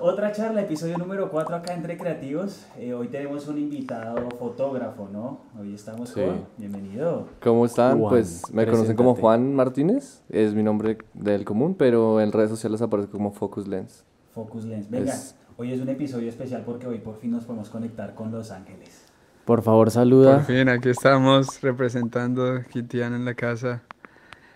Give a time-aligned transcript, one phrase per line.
[0.00, 2.66] otra charla, episodio número 4 acá entre creativos.
[2.78, 5.40] Eh, hoy tenemos un invitado fotógrafo, ¿no?
[5.58, 7.28] Hoy estamos con, bienvenido.
[7.42, 8.00] ¿Cómo están?
[8.00, 12.80] pues me conocen como Juan Martínez, es mi nombre del común, pero en redes sociales
[12.82, 14.04] aparece como Focus Lens.
[14.32, 15.14] Focus Lens, venga,
[15.56, 19.06] hoy es un episodio especial porque hoy por fin nos podemos conectar con Los Ángeles.
[19.44, 20.36] Por favor, saluda.
[20.36, 23.82] Por fin, aquí estamos representando a Kitian en la casa.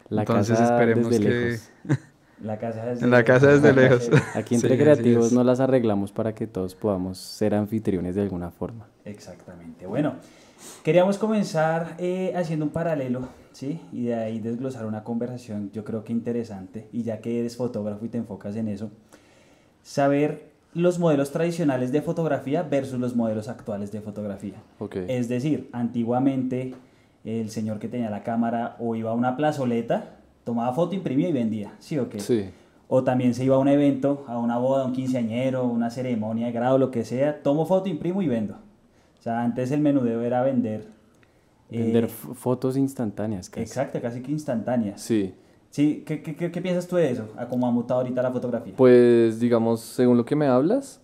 [0.08, 1.58] La Entonces casa esperemos que...
[2.44, 4.10] La casa desde en la casa desde lejos.
[4.34, 8.86] Aquí entre creativos no las arreglamos para que todos podamos ser anfitriones de alguna forma.
[9.06, 9.86] Exactamente.
[9.86, 10.16] Bueno,
[10.82, 13.80] queríamos comenzar eh, haciendo un paralelo, ¿sí?
[13.92, 18.04] Y de ahí desglosar una conversación, yo creo que interesante, y ya que eres fotógrafo
[18.04, 18.90] y te enfocas en eso,
[19.82, 24.56] saber los modelos tradicionales de fotografía versus los modelos actuales de fotografía.
[24.80, 25.06] Okay.
[25.08, 26.74] Es decir, antiguamente
[27.24, 31.32] el señor que tenía la cámara o iba a una plazoleta tomaba foto, imprimía y
[31.32, 32.20] vendía, ¿sí o qué?
[32.20, 32.44] Sí.
[32.86, 36.46] O también se iba a un evento, a una boda, a un quinceañero, una ceremonia
[36.46, 38.54] de grado, lo que sea, tomo foto, imprimo y vendo.
[39.18, 40.86] O sea, antes el menudeo era vender.
[41.70, 43.62] Vender eh, fotos instantáneas, casi.
[43.62, 45.00] Exacto, casi que instantáneas.
[45.00, 45.34] Sí.
[45.70, 47.26] Sí, ¿qué, qué, qué piensas tú de eso?
[47.36, 48.74] A cómo ha mutado ahorita la fotografía.
[48.76, 51.00] Pues, digamos, según lo que me hablas,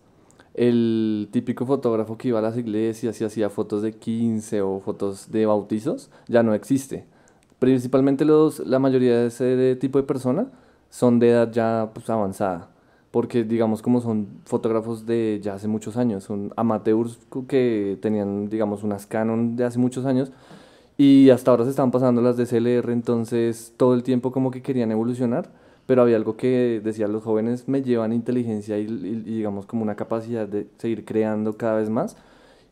[0.55, 5.31] el típico fotógrafo que iba a las iglesias y hacía fotos de 15 o fotos
[5.31, 7.07] de bautizos ya no existe
[7.61, 10.49] principalmente los, la mayoría de ese tipo de personas
[10.89, 12.71] son de edad ya pues, avanzada,
[13.13, 18.83] porque digamos como son fotógrafos de ya hace muchos años, son amateurs que tenían digamos
[18.83, 20.33] unas Canon de hace muchos años
[20.97, 24.91] y hasta ahora se están pasando las DSLR, entonces todo el tiempo como que querían
[24.91, 25.51] evolucionar,
[25.87, 30.49] pero había algo que decían los jóvenes me llevan inteligencia y digamos como una capacidad
[30.49, 32.17] de seguir creando cada vez más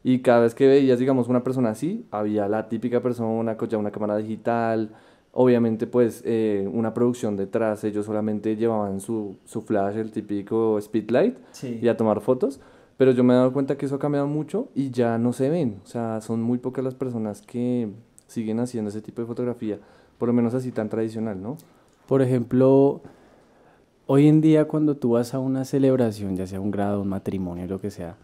[0.05, 3.91] y cada vez que veías, digamos, una persona así, había la típica persona, ya una
[3.91, 4.91] cámara digital,
[5.33, 11.37] obviamente pues eh, una producción detrás, ellos solamente llevaban su, su flash, el típico speedlight,
[11.81, 12.61] y a tomar fotos,
[12.97, 15.49] pero yo me he dado cuenta que eso ha cambiado mucho y ya no se
[15.49, 17.89] ven, o sea, son muy pocas las personas que
[18.27, 19.79] siguen haciendo ese tipo de fotografía,
[20.19, 21.57] por lo menos así tan tradicional, ¿no?
[22.07, 23.01] Por ejemplo,
[24.07, 27.67] hoy en día cuando tú vas a una celebración, ya sea un grado, un matrimonio,
[27.67, 28.17] lo que sea,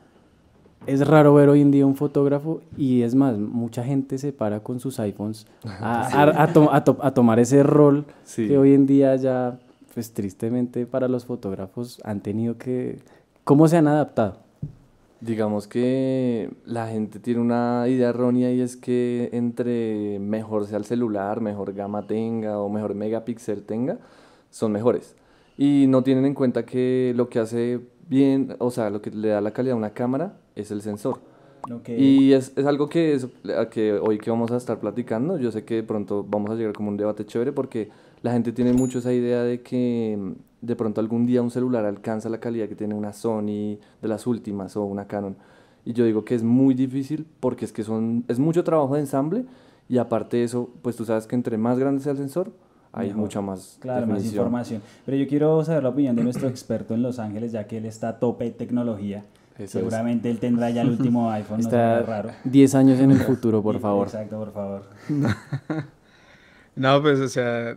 [0.86, 4.60] es raro ver hoy en día un fotógrafo y es más, mucha gente se para
[4.60, 9.58] con sus iPhones a, tomar ese rol que hoy en día ya,
[9.94, 12.98] pues tristemente para los fotógrafos han tenido que...
[13.44, 14.38] ¿Cómo se han adaptado?
[15.20, 20.84] Digamos que la gente tiene una idea errónea y es que entre mejor sea el
[20.84, 23.98] celular, mejor gama tenga o mejor megapíxel tenga,
[24.50, 25.16] son mejores.
[25.56, 29.28] Y no tienen en cuenta que lo que hace bien, o sea, lo que le
[29.28, 31.20] da la calidad a una cámara es el sensor.
[31.86, 33.26] Y es, es algo que, es,
[33.70, 36.74] que hoy que vamos a estar platicando, yo sé que de pronto vamos a llegar
[36.74, 37.90] como un debate chévere porque
[38.22, 40.32] la gente tiene mucho esa idea de que mm,
[40.66, 44.26] de pronto algún día un celular alcanza la calidad que tiene una Sony de las
[44.26, 45.36] últimas o una Canon.
[45.84, 49.00] Y yo digo que es muy difícil porque es que son, es mucho trabajo de
[49.00, 49.44] ensamble
[49.88, 52.52] y aparte de eso, pues tú sabes que entre más grande sea el sensor,
[52.92, 54.80] hay mucha más claro, más información.
[55.04, 57.86] Pero yo quiero saber la opinión de nuestro experto en Los Ángeles, ya que él
[57.86, 59.24] está a tope de tecnología.
[59.66, 62.30] Seguramente él tendrá ya el último iPhone, está raro.
[62.44, 64.08] 10 años en el futuro, por favor.
[64.08, 64.82] Exacto, por favor.
[66.76, 67.76] no, pues, o sea,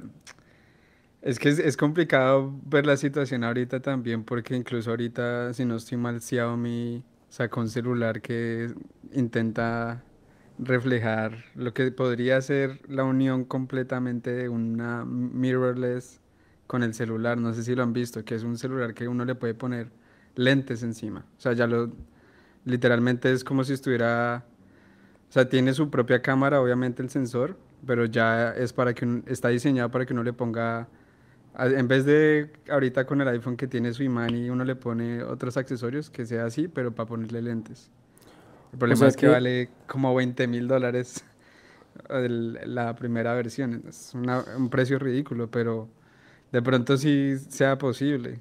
[1.21, 5.97] es que es, complicado ver la situación ahorita también, porque incluso ahorita, si no estoy
[5.97, 8.73] mal, Xiaomi sacó un celular que
[9.13, 10.01] intenta
[10.59, 16.19] reflejar lo que podría ser la unión completamente de una mirrorless
[16.65, 17.37] con el celular.
[17.37, 19.89] No sé si lo han visto, que es un celular que uno le puede poner
[20.37, 21.25] lentes encima.
[21.37, 21.91] O sea, ya lo
[22.65, 24.45] literalmente es como si estuviera
[25.29, 29.49] o sea, tiene su propia cámara, obviamente el sensor, pero ya es para que está
[29.49, 30.87] diseñado para que uno le ponga
[31.59, 35.23] en vez de ahorita con el iPhone que tiene su imán y uno le pone
[35.23, 37.89] otros accesorios, que sea así, pero para ponerle lentes.
[38.73, 41.23] El problema es que, vale como 20 mil dólares
[42.09, 43.83] la primera versión.
[43.87, 45.89] Es un precio ridículo, pero
[46.51, 48.39] de pronto sí sea posible.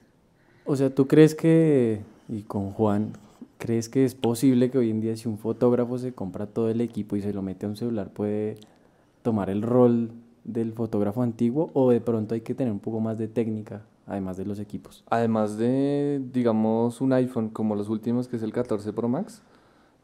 [0.67, 3.13] O sea, ¿tú crees que, y con Juan,
[3.59, 6.81] crees que es posible que hoy en día si un fotógrafo se compra todo el
[6.81, 8.57] equipo y se lo mete a un celular puede
[9.23, 10.11] tomar el rol
[10.45, 14.37] del fotógrafo antiguo o de pronto hay que tener un poco más de técnica además
[14.37, 15.05] de los equipos?
[15.11, 19.43] Además de, digamos, un iPhone como los últimos que es el 14 Pro Max,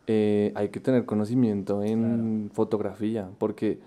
[0.06, 3.79] eh, hay que tener conocimiento en fotografía, porque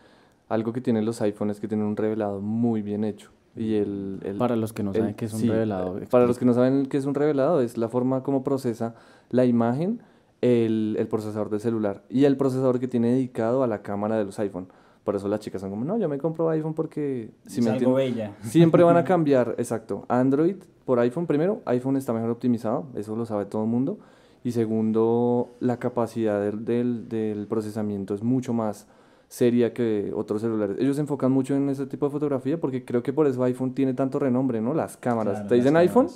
[0.48, 3.32] algo que tienen los iPhones es que tienen un revelado muy bien hecho.
[3.56, 6.00] Y el, para los que no saben qué es un revelado.
[6.10, 8.96] Para los que no saben qué es un revelado, es la forma como procesa
[9.30, 10.02] la imagen
[10.42, 14.26] el, el, procesador del celular y el procesador que tiene dedicado a la cámara de
[14.26, 14.68] los iPhone.
[15.04, 17.72] Por eso las chicas son como, no, yo me compro iPhone porque si es me
[17.72, 18.36] algo entienden, bella.
[18.50, 21.28] siempre van a cambiar, exacto, Android por iPhone.
[21.28, 24.00] Primero, iPhone está mejor optimizado, eso lo sabe todo el mundo.
[24.44, 28.88] Y segundo, la capacidad del, del, del procesamiento es mucho más
[29.28, 30.78] seria que otros celulares.
[30.80, 33.74] Ellos se enfocan mucho en ese tipo de fotografía porque creo que por eso iPhone
[33.74, 34.74] tiene tanto renombre, ¿no?
[34.74, 35.34] Las cámaras.
[35.36, 36.08] Claro, Te dicen iPhone,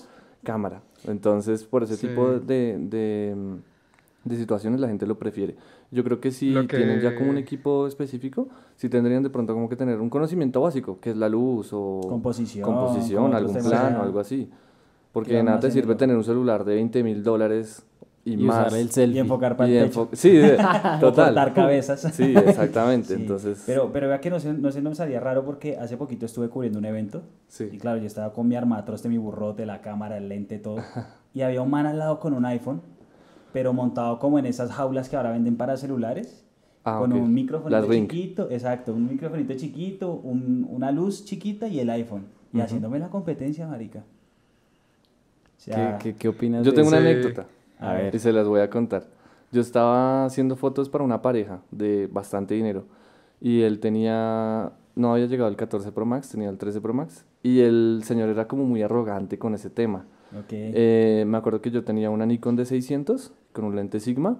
[0.44, 0.81] cámara.
[1.06, 2.07] Entonces, por ese Sí.
[2.07, 3.35] tipo de, de,
[4.23, 5.56] de situaciones la gente lo prefiere.
[5.91, 9.67] Yo creo que si tienen ya como un equipo específico, si tendrían de pronto como
[9.69, 14.19] que tener un conocimiento básico, que es la luz o Composición, composición, algún plano, algo
[14.19, 14.50] así.
[15.12, 17.83] Porque de nada te sirve tener un celular de 20 mil dólares
[18.29, 18.67] y, Y más.
[18.67, 19.17] usar el selfie.
[19.17, 20.57] Y enfocar para y el enfo- Sí, de-
[20.99, 21.25] total.
[21.33, 22.01] cortar cabezas.
[22.13, 23.07] Sí, exactamente.
[23.15, 25.97] Sí, Entonces, Pero, pero vea que no se, no se nos haría raro porque hace
[25.97, 27.21] poquito estuve cubriendo un evento.
[27.47, 27.69] Sí.
[27.71, 30.77] Y claro, yo estaba con mi armatroste, mi burrote, la cámara, el lente, todo.
[31.33, 32.81] y había un man al lado con un iPhone,
[33.53, 36.45] pero montado como en esas jaulas que ahora venden para celulares.
[36.85, 38.07] Ah, con un Ring.
[38.07, 42.23] chiquito, exacto, un microfonito chiquito, un- una luz chiquita y el iPhone.
[42.53, 43.99] Y haciéndome la competencia, marica.
[43.99, 44.03] O
[45.65, 47.45] ¿Qué, sea, qué, qué opinas Yo de tengo una anécdota.
[47.79, 48.15] A ver.
[48.15, 49.07] Y se las voy a contar.
[49.51, 52.85] Yo estaba haciendo fotos para una pareja de bastante dinero.
[53.41, 54.71] Y él tenía.
[54.95, 57.25] No había llegado el 14 Pro Max, tenía el 13 Pro Max.
[57.41, 60.05] Y el señor era como muy arrogante con ese tema.
[60.37, 60.47] ok.
[60.51, 64.37] Eh, me acuerdo que yo tenía una Nikon de 600 con un lente Sigma.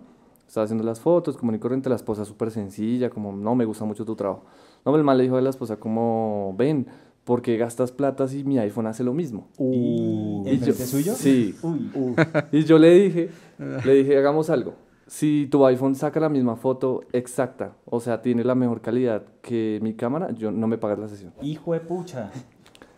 [0.47, 3.86] Estaba haciendo las fotos, común y corriente, la esposa súper sencilla, como, no, me gusta
[3.86, 4.45] mucho tu trabajo.
[4.83, 6.88] No, el mal le dijo a la esposa como, ven,
[7.30, 9.50] porque gastas plata si mi iPhone hace lo mismo?
[9.60, 11.14] ¿Y Y el yo- suyo?
[11.14, 11.54] Sí.
[11.62, 11.92] Uy.
[12.52, 13.30] Y yo le dije,
[13.86, 14.74] le dije, hagamos algo.
[15.06, 19.78] Si tu iPhone saca la misma foto exacta, o sea, tiene la mejor calidad que
[19.84, 21.31] mi cámara, yo no me pagas la sesión.
[21.44, 22.31] Hijo de pucha.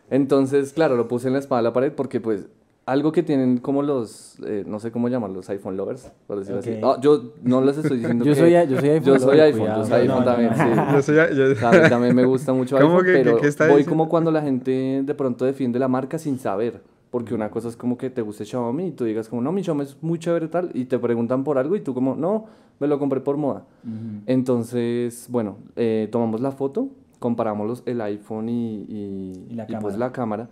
[0.10, 2.48] Entonces, claro, lo puse en la espada de la pared porque, pues,
[2.92, 6.60] algo que tienen como los, eh, no sé cómo llaman, los iPhone lovers, por decirlo
[6.60, 6.72] así.
[6.74, 6.80] Ok.
[6.84, 8.40] Ah, yo no les estoy diciendo Yo que...
[8.40, 9.06] soy, yo soy iPhone.
[9.14, 9.82] Yo soy iPhone, cuidado.
[9.84, 10.58] yo soy No, iPhone no, también, no.
[10.58, 10.94] sí.
[10.94, 13.24] Yo soy, yo- O sea, a mí también me gusta mucho ¿Cómo iPhone, que- que-
[13.24, 13.90] pero está voy diciendo?
[13.90, 16.82] como cuando la gente de pronto defiende la marca sin saber.
[17.10, 19.62] Porque una cosa es como que te guste Xiaomi y tú digas como, no, mi
[19.64, 22.46] Xiaomi es muy chévere tal, y te preguntan por algo y tú como, no,
[22.80, 23.66] me lo compré por moda.
[23.84, 24.22] Ujú.
[24.28, 26.88] Entonces, bueno, eh, tomamos la foto,
[27.20, 30.50] comparamos los- el iPhone y, y- Y la y, pues la cámara.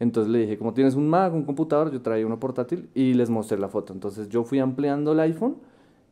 [0.00, 3.30] Entonces le dije, como tienes un Mac, un computador, yo traía uno portátil y les
[3.30, 3.92] mostré la foto.
[3.92, 5.58] Entonces yo fui ampliando el iPhone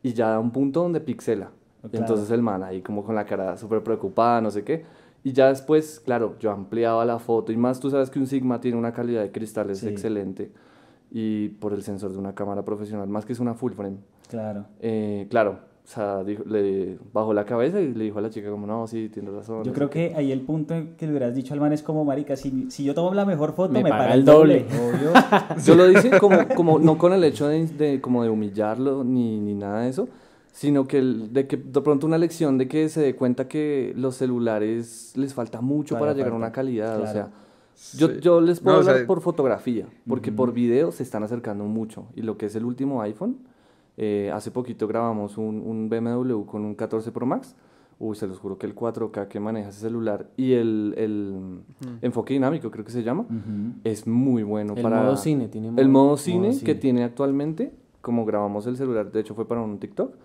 [0.01, 1.51] y ya a un punto donde pixela.
[1.81, 1.97] Claro.
[1.97, 4.83] entonces el man ahí como con la cara súper preocupada, no sé qué.
[5.23, 8.59] Y ya después, claro, yo ampliaba la foto y más tú sabes que un Sigma
[8.61, 9.87] tiene una calidad de cristales Sí.
[9.87, 10.51] excelente
[11.11, 13.97] y por el sensor de una cámara profesional, más que es una full frame.
[14.27, 14.65] Claro.
[14.81, 15.59] Eh, claro,
[15.89, 18.85] o sea, dijo- le bajó la cabeza y le dijo a la chica como, no,
[18.85, 19.63] sí, tienes razón.
[19.63, 20.09] Yo creo sé qué".
[20.11, 22.83] que ahí el punto que le hubieras dicho al man es como, marica, si, si
[22.83, 24.65] yo tomo la mejor foto, Me me, paga paga el doble.
[24.69, 24.87] doble.
[24.87, 25.11] Obvio.
[25.65, 29.39] Yo lo dije como, como no con el hecho de, de- como de humillarlo ni,
[29.39, 30.07] ni nada de eso,
[30.51, 33.91] sino que el- de que de pronto una lección de que se dé cuenta que
[33.97, 37.13] los celulares les falta mucho Todavía para llegar a falta, una calidad, o claro.
[37.13, 37.29] sea,
[37.97, 38.13] yo, Sí.
[38.21, 40.37] yo les puedo No, o sea, hablar por fotografía, porque Ujú.
[40.37, 43.37] por video se están acercando mucho, y lo que es el último iPhone,
[44.01, 47.53] eh, hace poquito grabamos un, un BMW con un 14 Pro Max,
[47.99, 51.59] uy, se los juro que el 4K que maneja ese celular y el, el
[52.01, 53.25] enfoque dinámico, creo que se llama,
[53.83, 55.03] es muy bueno El para...
[55.03, 59.35] modo cine tiene El modo cine que tiene actualmente, como grabamos el celular, de hecho
[59.35, 60.15] fue para un TikTok,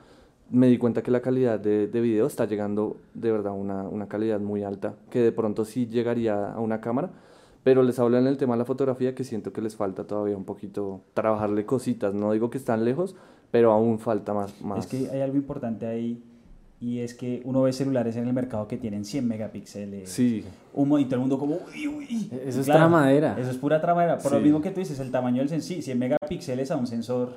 [0.50, 3.88] me di cuenta que la calidad de, de video está llegando de verdad a una,
[3.88, 7.11] una calidad muy alta, que de pronto sí llegaría a una cámara,
[7.64, 10.37] pero les hablo en el tema de la fotografía que siento que les falta todavía
[10.37, 13.16] un poquito trabajarle cositas, no digo que están lejos,
[13.54, 14.61] pero aún falta más.
[14.62, 14.80] más.
[14.80, 16.20] Es que hay algo importante ahí
[16.80, 20.08] y es que uno ve celulares en el mercado que tienen 100 megapíxeles.
[20.11, 22.28] Sí, Un mo- y todo el mundo como, uy, uy.
[22.44, 23.37] Eso Y es tramadera.
[23.38, 24.18] Eso es pura tramadera.
[24.18, 24.42] Por lo Sí.
[24.44, 27.37] mismo que tú dices, el tamaño del sensor, 100 megapíxeles a un sensor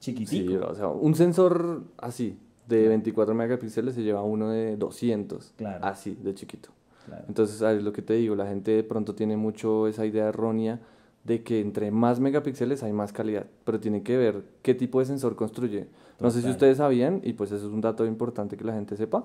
[0.00, 0.52] chiquitico.
[0.52, 5.84] sí, o sea, un sensor así, de 24 megapíxeles, se lleva uno de 200, Claro.
[5.84, 6.70] así, de chiquito.
[7.04, 7.24] Claro.
[7.28, 10.80] Entonces, es lo que te digo, la gente de pronto tiene mucho esa idea errónea
[11.24, 15.06] de que entre más megapíxeles hay más calidad, pero tiene que ver qué tipo de
[15.06, 15.86] sensor construye.
[16.20, 18.96] No sé si ustedes sabían, y pues eso es un dato importante que la gente
[18.96, 19.24] sepa,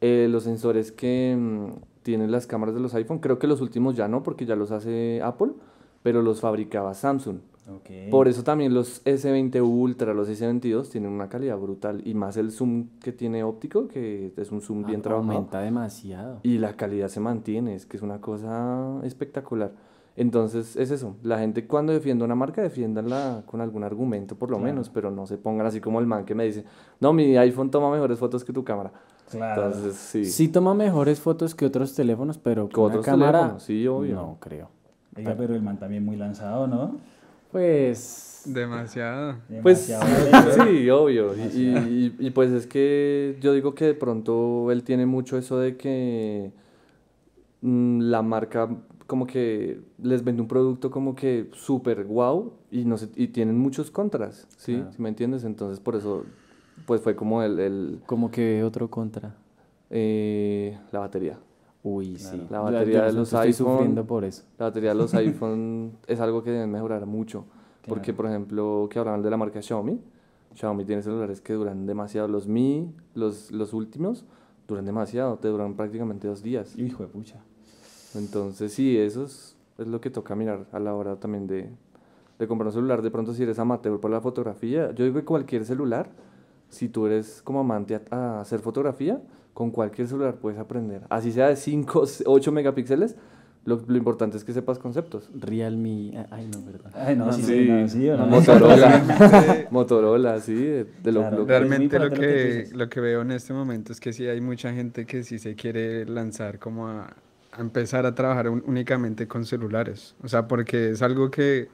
[0.00, 3.96] eh, los sensores que mm, tienen las cámaras de los iPhone, creo que los últimos
[3.96, 5.52] ya no, porque ya los hace Apple,
[6.02, 7.38] pero los fabricaba Samsung.
[8.12, 12.52] Por eso también los S20 Ultra, los S22 tienen una calidad brutal, y más el
[12.52, 15.32] zoom que tiene óptico, que es un zoom bien trabajado.
[15.32, 16.38] Aumenta demasiado.
[16.44, 19.72] Y la calidad se mantiene, es que es una cosa espectacular.
[20.18, 24.56] Entonces es eso, la gente cuando defienda una marca, defiéndanla con algún argumento por lo
[24.56, 24.72] Claro.
[24.72, 26.64] menos, pero no se pongan así como el man que me dice,
[27.00, 28.92] no, mi iPhone toma mejores fotos que tu cámara.
[29.30, 29.66] Claro.
[29.66, 33.38] Entonces sí, Sí toma mejores fotos que otros teléfonos, pero Que con una otros cámara
[33.40, 34.14] teléfonos, sí, obvio.
[34.14, 34.70] no creo.
[35.16, 36.96] Oiga, pero el man también muy lanzado, ¿no?
[37.52, 39.36] Pues Demasiado.
[39.62, 41.34] Pues Demasiado sí, obvio.
[41.36, 45.36] Y, y- y- y pues es que yo digo que de pronto él tiene mucho
[45.36, 46.52] eso de que
[47.62, 48.68] mm, la marca
[49.06, 53.90] como que les vende un producto como que súper guau y, no y tienen muchos
[53.90, 54.74] contras, ¿sí?
[54.76, 54.92] Claro.
[54.92, 55.44] ¿Sí me entiendes?
[55.44, 56.24] Entonces por eso
[56.86, 59.34] pues fue como el, el, como que otro contra.
[59.90, 61.38] eh, la batería.
[61.82, 62.46] Uy, sí.
[62.50, 64.42] La batería yo de los estoy iPhone- sufriendo por eso.
[64.58, 67.44] La batería de los iPhone es algo que deben mejorar mucho.
[67.86, 70.00] Porque, por ejemplo, que hablaban de la marca Xiaomi.
[70.54, 72.26] Xiaomi tiene celulares que duran demasiado.
[72.26, 74.24] Los Mi, los, los últimos,
[74.66, 75.36] duran demasiado.
[75.38, 76.76] Te duran prácticamente dos días.
[76.76, 77.44] Hijo de pucha.
[78.18, 81.68] Entonces, sí, eso es, es lo que toca mirar a la hora también de,
[82.38, 83.02] de comprar un celular.
[83.02, 86.08] De pronto, si eres amateur por la fotografía, yo digo que cualquier celular,
[86.68, 89.20] si tú eres como amante a, a hacer fotografía,
[89.54, 91.02] con cualquier celular puedes aprender.
[91.08, 93.16] Así sea de 5, 8 megapíxeles,
[93.64, 95.28] lo, lo importante es que sepas conceptos.
[95.34, 96.24] Realme.
[96.30, 96.92] Ay, no, perdón.
[96.94, 97.52] Ay, no, sí, Sí.
[97.64, 98.26] sí, no, sí, no.
[98.26, 99.66] Motorola.
[99.72, 101.38] Motorola, sí, de, de lo, Claro.
[101.38, 104.72] lo- Realmente lo que lo que veo en este momento es que sí hay mucha
[104.72, 107.12] gente que sí se quiere lanzar como a,
[107.56, 110.14] a empezar a trabajar un- únicamente con celulares.
[110.22, 111.68] O sea, porque es algo que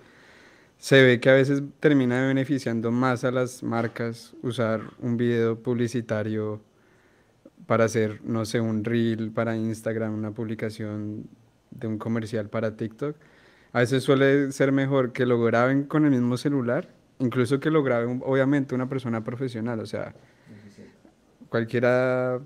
[0.79, 6.61] se ve que a veces termina beneficiando más a las marcas usar un video publicitario
[7.67, 11.27] para hacer, no sé, un reel para Instagram, una publicación
[11.71, 13.17] de un comercial para TikTok.
[13.73, 16.89] A veces suele ser mejor que lo graben con el mismo celular,
[17.21, 20.15] incluso que lo grabe obviamente una persona profesional, o sea,
[21.49, 22.41] cualquiera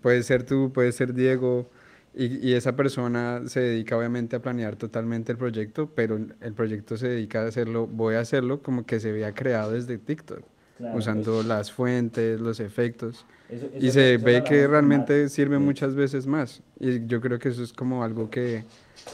[0.00, 1.70] puede ser tú, puede ser Diego,
[2.14, 6.96] y, y esa persona se dedica obviamente a planear totalmente el proyecto, pero el proyecto
[6.96, 10.42] se dedica a hacerlo, voy a hacerlo como que se vea creado desde TikTok,
[10.78, 13.24] Claro, usando las fuentes, los efectos.
[13.48, 16.62] eso- eso- Y se eso ve que realmente sirve muchas veces más.
[16.80, 18.64] Y yo creo que eso es como algo que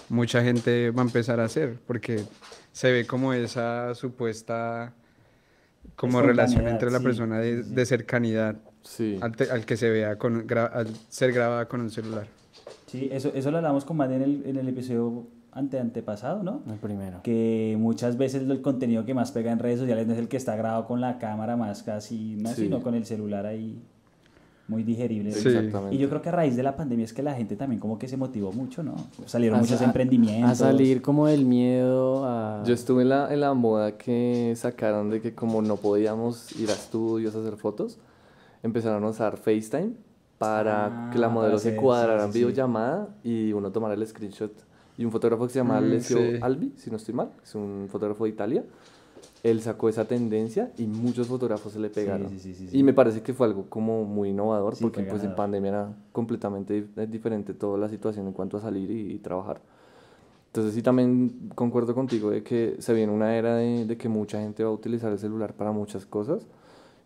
[0.08, 2.22] mucha gente va a empezar a hacer, porque
[2.72, 4.92] se ve como esa supuesta
[5.96, 7.74] como relación entre la sí, persona de, sí, sí.
[7.74, 9.18] de cercanidad sí.
[9.20, 12.26] al, te- al que se vea con, gra- al ser grabada con un celular.
[12.88, 16.62] Sí, eso, eso lo hablamos con Matt en el, en el episodio ante antepasado, ¿no?
[16.68, 17.20] El primero.
[17.22, 20.36] Que muchas veces el contenido que más pega en redes sociales no es el que
[20.36, 22.62] está grabado con la cámara más casi, no, Sí.
[22.62, 23.78] sino con el celular ahí
[24.68, 25.32] muy digerible.
[25.32, 25.48] Sí.
[25.48, 25.96] Exactamente.
[25.96, 27.98] Y yo creo que a raíz de la pandemia es que la gente también como
[27.98, 28.94] que se motivó mucho, ¿no?
[29.24, 30.50] Salieron A muchos emprendimientos.
[30.50, 32.62] A salir como del miedo a...
[32.66, 36.68] Yo estuve en la, en la moda que sacaron de que como no podíamos ir
[36.68, 37.98] a estudios a hacer fotos,
[38.62, 39.92] empezaron a usar FaceTime
[40.38, 42.38] para Ah, que la modelo para se hacer- cuadrara sí, sí, sí.
[42.38, 44.52] videollamada y uno tomara el screenshot.
[44.96, 46.38] Y un fotógrafo que se llama Mm, Alessio sí.
[46.42, 48.64] Albi, si no estoy mal, es un fotógrafo de Italia,
[49.44, 52.30] él sacó esa tendencia y muchos fotógrafos se le pegaron.
[52.30, 52.78] sí, sí, sí, sí.
[52.78, 55.92] Y me parece que fue algo como muy innovador Sí, porque pues en pandemia era
[56.12, 59.60] completamente eh, diferente toda la situación en cuanto a salir y, y trabajar.
[60.48, 64.40] Entonces sí también concuerdo contigo de que se viene una era de, de que mucha
[64.40, 66.46] gente va a utilizar el celular para muchas cosas.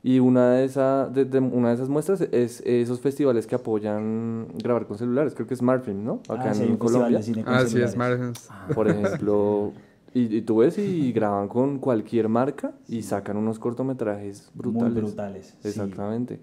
[0.05, 4.49] Y una de, esa, de, de- una de esas muestras es esos festivales que apoyan
[4.63, 5.33] grabar con celulares.
[5.35, 6.21] Creo que es Smartfilm, ¿no?
[6.29, 7.19] Acá Ah, sí, hay en un festival Colombia.
[7.19, 7.97] de cine con Ah, sí, es.
[7.97, 8.49] Margins.
[8.75, 9.73] Por ejemplo,
[10.13, 14.93] y, y tú ves y graban con cualquier marca y sacan unos cortometrajes brutales.
[14.93, 15.57] Muy brutales.
[15.61, 15.69] sí.
[15.69, 16.41] Exactamente.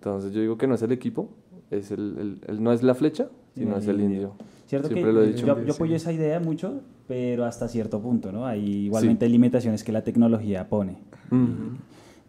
[0.00, 1.28] Entonces yo digo que no es el equipo,
[1.70, 4.06] es el, el- el- no es la flecha, sino el es el indio.
[4.16, 4.32] indio.
[4.66, 5.46] Cierto Siempre que lo he yo- dicho.
[5.46, 5.96] yo, yo apoyo Sí.
[5.96, 8.44] esa idea mucho, pero hasta cierto punto, ¿no?
[8.44, 10.98] Hay igualmente limitaciones que la tecnología pone.
[11.30, 11.76] Ujú.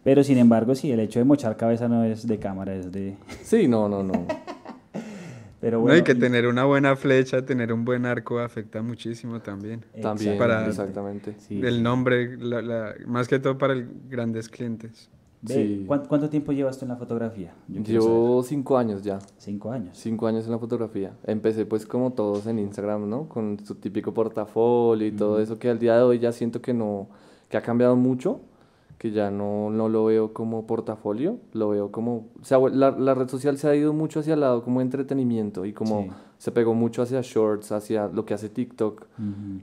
[0.04, 3.16] Pero sin embargo, sí, el hecho de mochar cabeza no es de cámara, es de...
[3.42, 4.26] Sí, no, no, no.
[5.60, 8.80] Pero No, bueno, y que y- tener una buena flecha, tener un buen arco afecta
[8.80, 9.84] muchísimo también.
[10.00, 11.34] También, Para- exactamente.
[11.50, 15.10] El nombre, la- la- más que todo para el- grandes clientes.
[15.42, 15.84] Ve, Sí.
[15.86, 17.54] ¿cuán- ¿Cuánto tiempo llevas tú en la fotografía?
[17.68, 19.18] Yo cinco años ya.
[19.38, 19.96] Cinco años.
[19.98, 21.12] cinco años en la fotografía.
[21.26, 23.28] Empecé pues como todos en Instagram, ¿no?
[23.28, 26.72] Con su típico portafolio y todo eso que al día de hoy ya siento que
[26.74, 27.08] no,
[27.48, 28.40] que ha cambiado mucho,
[28.98, 33.14] que ya no, no lo veo como portafolio, lo veo como, o sea, la, la
[33.14, 36.10] red social se ha ido mucho hacia el lado como entretenimiento y como Sí.
[36.38, 39.06] se pegó mucho hacia shorts, hacia lo que hace TikTok.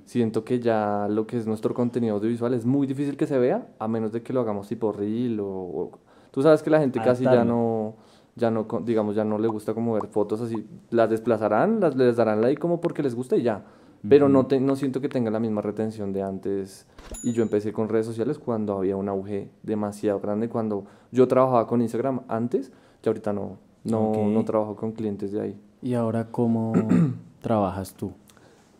[0.05, 3.67] Siento que ya lo que es nuestro contenido audiovisual es muy difícil que se vea,
[3.77, 5.47] a menos de que lo hagamos tipo reel o...
[5.47, 5.99] o-
[6.31, 7.95] tú sabes que la gente casi ya no,
[8.35, 10.65] ya no, digamos, ya no le gusta como ver fotos así.
[10.91, 13.63] Las desplazarán, las les darán like como porque les gusta y ya.
[14.09, 16.85] Pero no, te- no siento que tenga la misma retención de antes.
[17.23, 20.49] Y yo empecé con redes sociales cuando había un auge demasiado grande.
[20.49, 22.71] Cuando yo trabajaba con Instagram antes,
[23.03, 25.59] y ahorita no, no, no trabajo con clientes de ahí.
[25.81, 26.73] ¿Y ahora cómo
[27.41, 28.11] trabajas tú?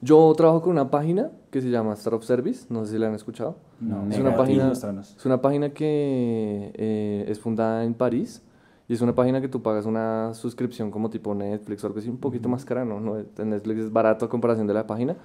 [0.02, 3.16] Yo trabajo con una página que se llama Startup Service, no sé si la han
[3.16, 3.56] escuchado.
[3.80, 4.72] No, es, una página,
[5.18, 8.42] es una página que eh, es fundada en París
[8.88, 12.10] y es una página que tú pagas una suscripción como tipo Netflix o algo así,
[12.10, 13.00] un poquito más cara, ¿no?
[13.00, 15.16] no Netflix es barato a comparación de la página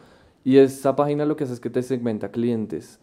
[0.44, 2.98] Y esa página lo que hace es que te segmenta clientes.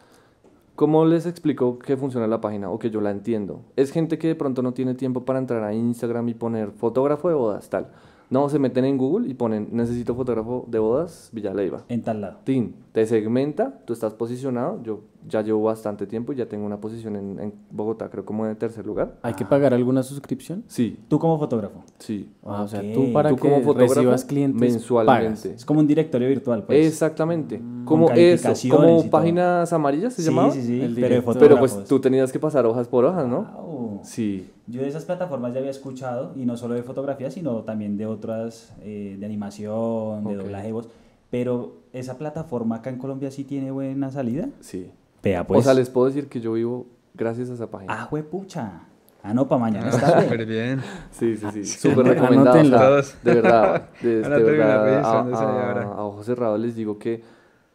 [0.75, 3.61] ¿Cómo les explico que funciona la página o que yo la entiendo?
[3.75, 7.29] Es gente que de pronto no tiene tiempo para entrar a Instagram y poner fotógrafo
[7.29, 7.87] de bodas, tal.
[8.29, 11.83] No, se meten en Google y ponen necesito fotógrafo de bodas Villaleiva.
[11.87, 12.37] En tal lado.
[12.43, 14.81] Tin, te segmenta, tú estás posicionado.
[14.83, 18.45] Yo ya llevo bastante tiempo y ya tengo una posición en, en Bogotá, creo como
[18.45, 19.15] de tercer lugar.
[19.21, 20.63] ¿Hay que pagar alguna suscripción?
[20.67, 21.83] Sí, Tú como fotógrafo.
[21.99, 22.29] sí.
[22.45, 25.23] Ah, O sea, tú para Tú que como fotógrafo recibas clientes mensualmente.
[25.25, 25.45] pagas.
[25.45, 26.85] Es como un directorio virtual, pues.
[26.87, 27.57] Exactamente.
[27.59, 29.09] Con Como eso, como todo.
[29.09, 30.51] páginas amarillas se sí, llamaba.
[30.51, 31.23] sí, sí, El pero.
[31.39, 33.66] Pero pues tú tenías que pasar hojas por hojas, ¿no?
[34.03, 34.49] Sí.
[34.67, 38.05] Yo de esas plataformas ya había escuchado, y no solo de fotografía, sino también de
[38.05, 40.43] otras, eh, de animación, de Ok.
[40.43, 40.89] doblaje de voz.
[41.29, 44.49] Pero esa plataforma acá en Colombia sí tiene buena salida.
[44.61, 44.91] Sí.
[45.23, 45.59] Vea, pues.
[45.59, 47.93] O sea, les puedo decir que yo vivo gracias a esa página.
[47.93, 48.83] Ah, juepucha.
[49.23, 50.79] Ah, no, para mañana Ah, está súper bien.
[51.11, 51.65] Sí, sí, sí.
[51.65, 52.99] Súper recomendado.
[52.99, 53.89] o sea, de verdad.
[54.01, 55.83] De, de a verdad, a, a- ahora.
[55.83, 57.21] a ojos cerrados les digo que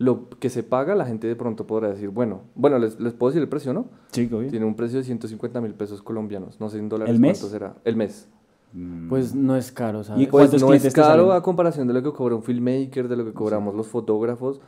[0.02, 3.30] lo que se paga, la gente de pronto podrá decir, bueno, bueno, les, les puedo
[3.30, 3.86] decir el precio, ¿no?
[4.10, 4.50] Sí, obvio.
[4.50, 6.58] Tiene un precio de 150 mil pesos colombianos.
[6.60, 7.38] No sé en dólares ¿El mes?
[7.38, 7.76] cuánto será.
[7.84, 8.28] El mes.
[8.72, 9.08] Mm.
[9.08, 10.24] Pues no es caro, ¿sabes?
[10.24, 13.16] ¿Y Pues ¿Cuántos no es caro a comparación de lo que cobra un filmmaker, de
[13.16, 14.60] lo que cobramos los fotógrafos.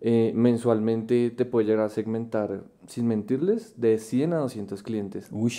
[0.00, 5.28] Eh, mensualmente te puede llegar a segmentar, sin mentirles, de 100 a 200 clientes.
[5.30, 5.52] Uy.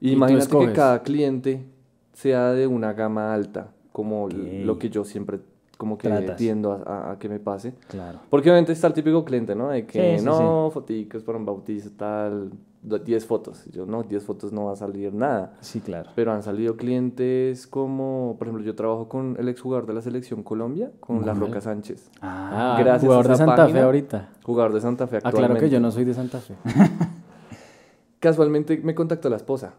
[0.00, 1.64] Y ¿Y tú imagínate que cada cliente
[2.12, 5.40] sea de una gama alta, como lo que yo siempre
[5.78, 6.36] como que Tratas.
[6.36, 7.72] tiendo a, a- a que me pase.
[7.88, 8.18] Claro.
[8.28, 9.68] Porque obviamente está el típico cliente, ¿no?
[9.70, 12.50] De que Sí, sí, no, foticos para un bautizo, tal,
[12.82, 13.64] do- 10 fotos.
[13.72, 15.54] Yo, no, 10 fotos no va a salir nada.
[15.60, 16.10] Sí, claro.
[16.16, 20.42] Pero han salido clientes como, por ejemplo, yo trabajo con el exjugador de la selección
[20.42, 21.32] Colombia, con La.
[21.32, 22.10] Roca Sánchez.
[22.20, 24.28] Ah, Ah, gracias a jugador de Santa Fe ahorita.
[24.42, 25.46] Jugador de Santa Fe Ah, actualmente.
[25.60, 26.54] claro que yo no soy de Santa Fe.
[28.20, 29.74] Casualmente me contactó la esposa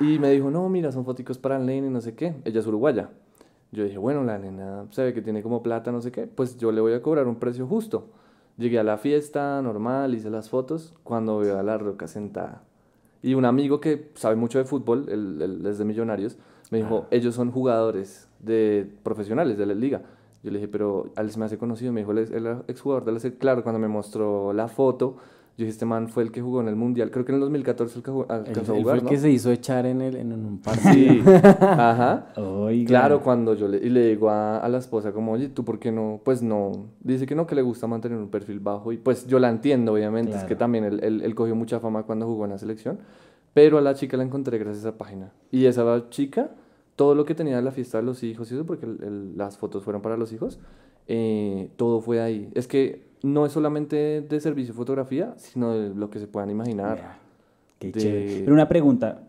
[0.00, 2.34] y me dijo, no, mira, son foticos para el nene, no sé qué.
[2.44, 3.10] Ella es uruguaya.
[3.76, 6.56] Yo dije, bueno, la nena se ve que tiene como plata, no sé qué, pues
[6.56, 8.08] yo le voy a cobrar un precio justo.
[8.56, 12.62] Llegué a la fiesta normal, hice las fotos, cuando veo a la roca sentada.
[13.22, 16.38] Y un amigo que sabe mucho de fútbol, él, él es de Millonarios,
[16.70, 20.00] me dijo, ellos son jugadores de profesionales de la liga.
[20.42, 23.04] Yo le dije, pero él se me hace conocido, me dijo, él es el exjugador
[23.04, 23.36] de la.
[23.36, 25.18] Claro, cuando me mostró la foto,
[25.58, 27.40] yo dije, este man fue el que jugó en el Mundial, creo que en el
[27.40, 29.10] 2014 el que jugó- alcanzó a él fue jugar, el ¿no?
[29.10, 30.92] que se hizo echar en, el, en un partido.
[30.92, 31.22] Sí,
[31.60, 32.26] ajá.
[32.36, 32.86] Oiga.
[32.88, 35.78] Claro, cuando yo le, y le digo a, a la esposa como, oye, ¿tú por
[35.78, 36.20] qué no?
[36.24, 39.38] Pues no, dice que no, que le gusta mantener un perfil bajo y pues yo
[39.38, 40.58] la entiendo, obviamente, es que Claro.
[40.58, 42.98] también él, él- él cogió mucha fama cuando jugó en la selección,
[43.54, 45.32] pero a la chica la encontré gracias a esa página.
[45.50, 46.50] Y esa chica,
[46.96, 49.38] todo lo que tenía de la fiesta de los hijos y eso, porque el- el-
[49.38, 50.58] las fotos fueron para los hijos,
[51.08, 52.50] eh, todo fue ahí.
[52.54, 56.50] Es que no es solamente de servicio de fotografía, sino de lo que se puedan
[56.50, 56.96] imaginar.
[56.96, 57.18] Vea,
[57.78, 58.40] Qué de- chévere.
[58.40, 59.22] Pero una pregunta.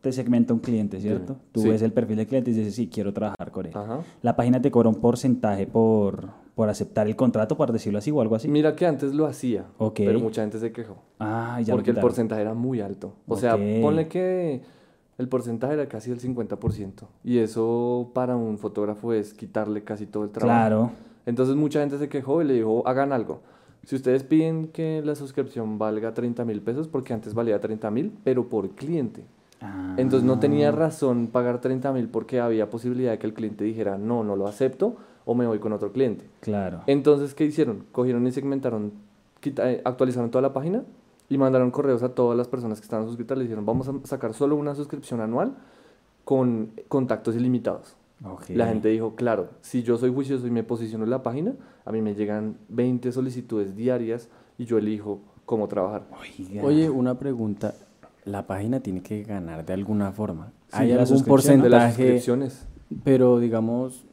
[0.00, 1.32] Te segmenta un cliente, ¿cierto?
[1.34, 1.44] Dime.
[1.50, 1.68] Tú Sí.
[1.70, 3.72] ves el perfil del cliente y dices, sí, quiero trabajar con él.
[3.74, 3.98] Ajá.
[4.22, 8.20] La página te cobra un porcentaje por, por aceptar el contrato, por decirlo así, o
[8.20, 8.46] algo así.
[8.46, 9.96] Mira que antes lo hacía, Ok.
[9.96, 10.98] pero mucha gente se quejó.
[11.18, 13.14] Ah, ya porque el porcentaje era muy alto.
[13.26, 13.60] O sea, Ok.
[13.82, 14.62] ponle que
[15.18, 17.08] el porcentaje era casi el 50%.
[17.24, 20.60] Y eso para un fotógrafo es quitarle casi todo el trabajo.
[20.60, 20.90] Claro.
[21.28, 23.40] Entonces mucha gente se quejó y le dijo, hagan algo.
[23.84, 28.12] Si ustedes piden que la suscripción valga 30 mil pesos, porque antes valía 30 mil,
[28.24, 29.24] pero por cliente.
[29.60, 29.94] Ah.
[29.98, 33.98] Entonces no tenía razón pagar 30 mil porque había posibilidad de que el cliente dijera,
[33.98, 36.24] no, no lo acepto o me voy con otro cliente.
[36.40, 36.80] Claro.
[36.86, 37.84] Entonces, ¿qué hicieron?
[37.92, 38.92] Cogieron y segmentaron,
[39.40, 40.82] quita- eh, actualizaron toda la página
[41.28, 43.36] y mandaron correos a todas las personas que estaban suscritas.
[43.36, 45.52] Le dijeron, vamos a sacar solo una suscripción anual
[46.24, 47.94] con contactos ilimitados.
[48.54, 51.54] La gente dijo, claro, si yo soy juicioso y me posiciono en la página,
[51.84, 54.28] a mí me llegan 20 solicitudes diarias
[54.58, 56.06] y yo elijo cómo trabajar.
[56.20, 56.62] Oiga.
[56.64, 57.74] Oye, una pregunta.
[58.24, 60.52] La página tiene que ganar de alguna forma.
[60.68, 61.04] Sí, ¿Hay algún ¿no?
[61.06, 61.92] De las porcentaje?
[61.94, 62.66] suscripciones.
[63.04, 64.04] Pero digamos,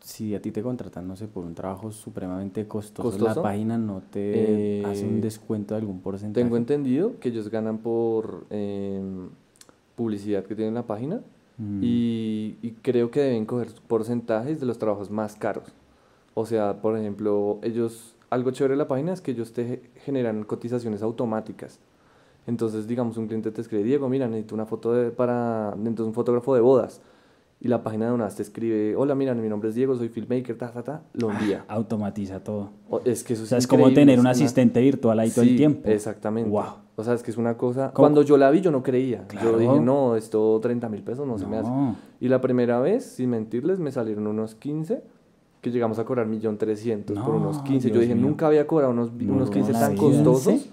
[0.00, 3.34] si a ti te contratan, no sé, por un trabajo supremamente costoso, ¿Costoso?
[3.36, 6.42] la página no te Eh, hace un descuento de algún porcentaje.
[6.42, 9.28] Tengo entendido que ellos ganan por em,
[9.94, 11.20] publicidad que tienen en la página
[11.60, 11.80] Mm.
[11.82, 15.64] y, y creo que deben coger porcentajes de los trabajos más caros.
[16.32, 20.44] O sea, por ejemplo, ellos, algo chévere de la página es que ellos te generan
[20.44, 21.78] cotizaciones automáticas.
[22.46, 26.14] Entonces, digamos, un cliente te escribe, Diego, mira, necesito una foto de, para, entonces un
[26.14, 27.02] fotógrafo de bodas.
[27.62, 30.08] Y la página de una vez te escribe, hola, mira, mi nombre es Diego, soy
[30.08, 31.64] filmmaker, ta, ta, ta, lo envía.
[31.68, 32.70] Automatiza todo.
[32.88, 35.30] O- es que eso O es sea, es como tener un una- asistente virtual ahí
[35.30, 35.86] todo el tiempo.
[35.88, 36.48] Exactamente.
[36.48, 36.64] Wow.
[36.96, 37.92] O sea, es que es una cosa...
[37.92, 38.04] ¿Cómo?
[38.04, 39.26] Cuando yo la vi, yo no creía.
[39.26, 39.52] Claro.
[39.52, 41.70] Yo dije, no, esto 30 mil pesos no, se me hace.
[42.18, 45.02] Y la primera vez, sin mentirles, me salieron unos 15,
[45.60, 47.88] que llegamos a cobrar 1.300.000 por No, unos 15.
[47.88, 48.26] yo Dios dije, mío.
[48.26, 50.70] nunca había cobrado unos, No, unos 15 la tan costosos.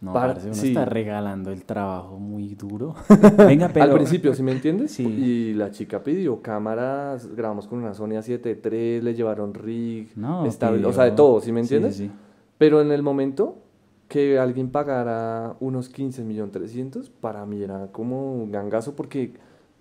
[0.00, 0.68] No, Para- parce, uno sí.
[0.68, 2.94] está regalando el trabajo muy duro.
[3.36, 3.84] Venga, pero...
[3.84, 4.92] Al principio, ¿sí me entiendes?
[4.92, 5.04] Sí.
[5.06, 10.46] Y la chica pidió cámaras, grabamos con una Sony A7 III, le llevaron rig, No,
[10.46, 11.96] estable- o sea, de todo, ¿sí me entiendes?
[11.96, 12.12] sí, sí.
[12.56, 13.58] Pero en el momento
[14.08, 19.34] que alguien pagara unos 15 millones 300, para mí era como un gangazo porque,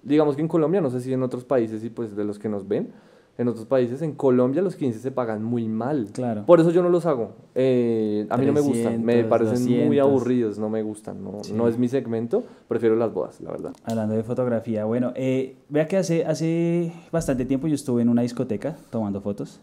[0.04, 2.48] digamos que en Colombia, no sé si en otros países y pues de los que
[2.50, 2.92] nos ven,
[3.40, 6.10] en otros países, en Colombia los 15 se pagan muy mal.
[6.12, 6.46] Claro.
[6.46, 7.32] Por eso yo no los hago.
[7.56, 10.00] Eh, a mí no me gustan, me 300, parecen muy 200.
[10.10, 11.54] aburridos, no me gustan, no, Sí.
[11.54, 13.72] no es mi segmento, prefiero las bodas, la verdad.
[13.86, 18.24] Hablando de fotografía, bueno, eh, vea que hace, hace bastante tiempo yo estuve en una
[18.24, 19.62] discoteca tomando fotos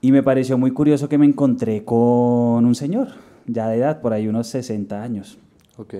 [0.00, 3.06] y me pareció muy curioso que me encontré con un señor,
[3.46, 5.38] ya de edad, por ahí unos 60 años.
[5.76, 5.94] Ok.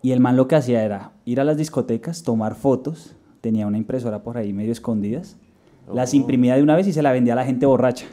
[0.00, 3.76] Y el man lo que hacía era ir a las discotecas, tomar fotos, tenía una
[3.76, 5.36] impresora por ahí medio escondidas,
[5.92, 6.16] las Oh.
[6.16, 8.06] imprimía de una vez y se la vendía a la gente borracha.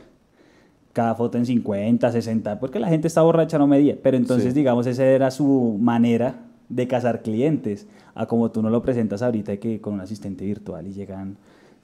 [0.94, 3.96] Cada foto en 50, 60, porque la gente está borracha, no medía.
[4.02, 4.60] Pero entonces, Sí.
[4.60, 6.36] digamos, esa era su manera
[6.68, 10.88] de cazar clientes, a como tú no lo presentas ahorita, que con un asistente virtual
[10.88, 11.38] y llegan...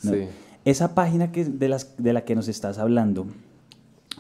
[0.04, 0.12] ¿no?
[0.12, 0.26] Sí.
[0.66, 3.28] Esa página que, de, las, de la que nos estás hablando,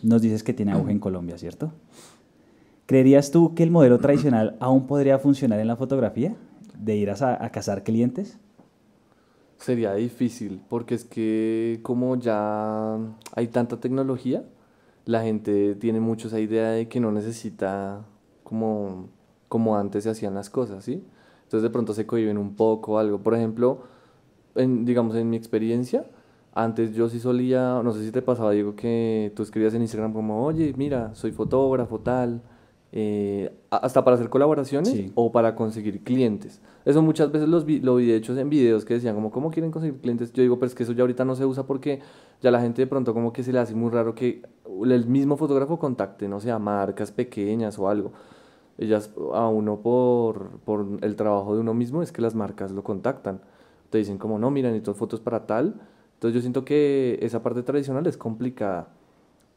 [0.04, 1.72] nos dices que tiene auge en Colombia, ¿cierto?
[2.86, 6.36] ¿Creerías tú que el modelo tradicional aún podría funcionar en la fotografía?
[6.80, 8.38] ¿De ir a, a cazar clientes?
[9.60, 12.98] Sería difícil, porque es que como ya
[13.36, 14.44] hay tanta tecnología,
[15.06, 18.06] la gente tiene mucho esa idea de que no necesita
[18.44, 19.10] como,
[19.50, 21.04] como antes se hacían las cosas, ¿sí?
[21.44, 23.24] Entonces de pronto se cohiben un poco algo.
[23.24, 23.84] Por ejemplo,
[24.56, 26.06] en, digamos en mi experiencia,
[26.54, 30.14] antes yo sí solía, no sé si te pasaba, Diego, que tú escribías en Instagram
[30.14, 32.42] como, oye, mira, soy fotógrafo, tal,
[32.92, 35.12] eh, hasta para hacer colaboraciones Sí.
[35.16, 36.62] o para conseguir clientes.
[36.86, 39.72] Eso muchas veces los vi, lo vi hechos en videos que decían como, ¿cómo quieren
[39.72, 40.32] conseguir clientes?
[40.34, 42.00] Yo digo, pero es que eso ya ahorita no se usa porque
[42.42, 44.42] ya la gente de pronto como que se le hace muy raro que
[44.86, 48.14] el mismo fotógrafo contacte, no sé, a marcas pequeñas o algo.
[48.78, 52.84] Ellas a uno por, por el trabajo de uno mismo es que las marcas lo
[52.84, 53.42] contactan.
[53.90, 55.82] Te dicen como, no, mira, necesito fotos para tal.
[56.14, 58.90] Entonces yo siento que esa parte tradicional es complicada.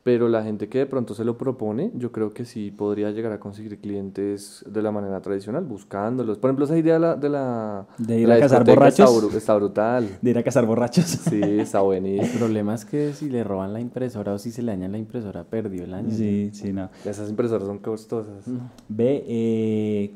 [0.03, 3.33] Pero la gente que de pronto se lo propone, yo creo que sí podría llegar
[3.33, 6.39] a conseguir clientes de la manera tradicional, buscándolos.
[6.39, 7.17] Por ejemplo, esa idea de la...
[7.17, 9.35] De, la, De ir la a cazar está borrachos.
[9.35, 10.09] Está, brutal.
[10.23, 11.05] ¿De ir a cazar borrachos?
[11.05, 12.39] Sí, está El buenísimo.
[12.39, 15.45] problema es que si le roban la impresora o si se le daña la impresora,
[15.45, 16.11] perdió el año.
[16.11, 16.89] Sí, sí, no.
[17.05, 18.45] Esas impresoras son costosas.
[18.89, 20.13] Ve, eh,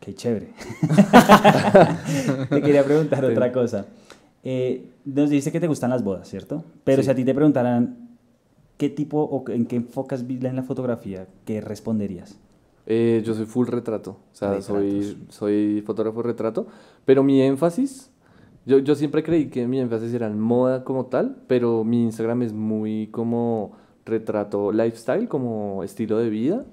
[0.00, 0.48] qué chévere.
[2.50, 3.26] te quería preguntar Sí.
[3.32, 3.86] otra cosa.
[4.42, 6.64] Eh, nos dice que te gustan las bodas, ¿cierto?
[6.82, 7.06] Pero Sí.
[7.06, 8.09] si a ti te preguntaran
[8.80, 12.38] qué tipo o en qué enfocas en la fotografía, ¿qué responderías?
[12.86, 15.34] Eh, yo soy full retrato, o sea, soy, Retratos.
[15.34, 16.66] soy fotógrafo retrato,
[17.04, 18.10] pero mi énfasis,
[18.64, 22.40] yo, yo siempre creí que mi énfasis era en moda como tal, pero mi Instagram
[22.40, 23.72] es muy como
[24.06, 26.64] retrato lifestyle, como estilo de vida.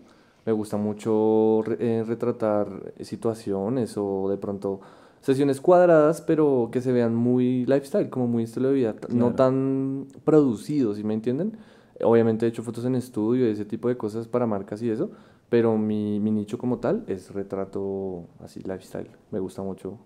[0.45, 4.79] Me gusta mucho eh, retratar situaciones o de pronto
[5.19, 10.07] sesiones cuadradas, pero que se vean muy lifestyle, como muy estilo de vida, no tan
[10.23, 11.57] producidos, ¿sí me entienden?
[12.03, 15.11] Obviamente he hecho fotos en estudio y ese tipo de cosas para marcas y eso,
[15.49, 19.09] pero mi, mi nicho como tal es retrato así, lifestyle.
[19.31, 19.97] Me gusta mucho.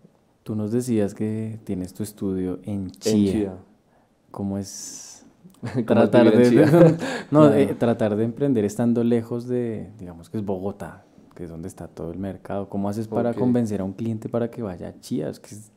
[0.43, 3.31] Tú nos decías que tienes tu estudio en En Chía.
[3.31, 3.53] Chía.
[4.31, 5.25] ¿Cómo es
[5.61, 6.97] ¿Cómo es tratar de, Chía?
[7.31, 11.67] no, eh, tratar de emprender estando lejos de, digamos que es Bogotá, que es donde
[11.67, 12.69] está todo el mercado?
[12.69, 13.37] ¿Cómo haces para Ok.
[13.37, 15.29] convencer a un cliente para que vaya a Chía?
[15.29, 15.71] Es que es,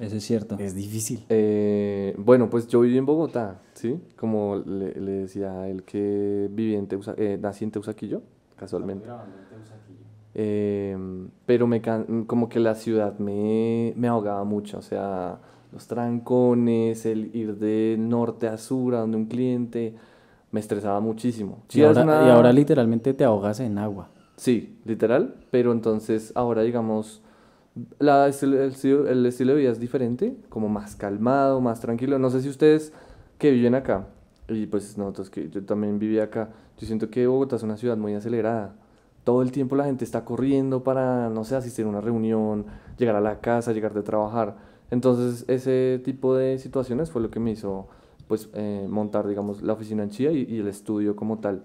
[0.00, 0.56] Eso es cierto.
[0.58, 1.24] es difícil.
[1.28, 4.00] Eh, bueno, pues yo viví en Bogotá, ¿sí?
[4.16, 8.22] Como le, le decía a él que viví en Teusa, eh, nací en Teusaquillo,
[8.56, 9.06] casualmente.
[10.36, 10.96] Eh,
[11.46, 15.38] pero me can- como que la ciudad me, me ahogaba mucho, o sea,
[15.72, 19.94] los trancones, el ir de norte a sur a donde un cliente,
[20.50, 21.62] me estresaba muchísimo.
[21.72, 24.08] Y ahora, una- y ahora literalmente te ahogas en agua.
[24.36, 27.22] Sí, literal, pero entonces ahora digamos,
[27.98, 32.18] la, el, estilo, el estilo de vida es diferente, como más calmado, más tranquilo.
[32.18, 32.92] No sé si ustedes
[33.38, 34.06] que viven acá,
[34.48, 37.96] y pues nosotros que yo también viví acá, yo siento que Bogotá es una ciudad
[37.96, 38.76] muy acelerada.
[39.24, 42.66] Todo el tiempo la gente está corriendo para, no sé, asistir a una reunión,
[42.98, 44.56] llegar a la casa, llegar de trabajar.
[44.90, 47.88] Entonces ese tipo de situaciones fue lo que me hizo
[48.28, 51.64] pues eh, montar, digamos, la oficina en Chía y, y el estudio como tal.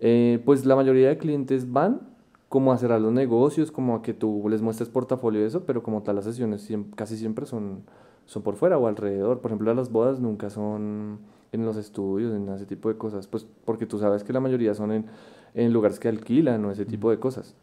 [0.00, 2.07] Eh, pues la mayoría de clientes van
[2.48, 5.82] como a cerrar los negocios, como a que tú les muestres portafolio y eso, pero
[5.82, 7.82] como tal las sesiones casi siempre son,
[8.26, 9.40] son por fuera o alrededor.
[9.40, 11.18] Por ejemplo, las bodas nunca son
[11.52, 14.74] en los estudios, en ese tipo de cosas, pues porque tú sabes que la mayoría
[14.74, 15.06] son en,
[15.54, 17.54] en lugares que alquilan o ese tipo de cosas.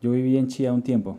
[0.00, 1.18] Yo viví en Chía un tiempo.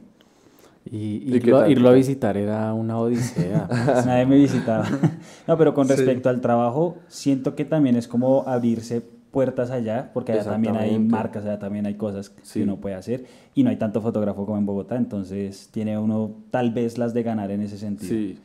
[0.86, 3.70] Y, ¿Y qué irlo, a visitar era una odisea.
[4.06, 4.86] Nadie me visitaba.
[5.48, 5.94] No, pero con Sí.
[5.96, 9.02] respecto al trabajo, siento que también es como abrirse
[9.34, 12.60] puertas allá, porque allá también hay marcas, allá también hay cosas Sí.
[12.60, 16.32] que uno puede hacer, y no hay tanto fotógrafo como en Bogotá, entonces tiene uno
[16.52, 18.10] tal vez las de ganar en ese sentido.
[18.10, 18.38] Sí.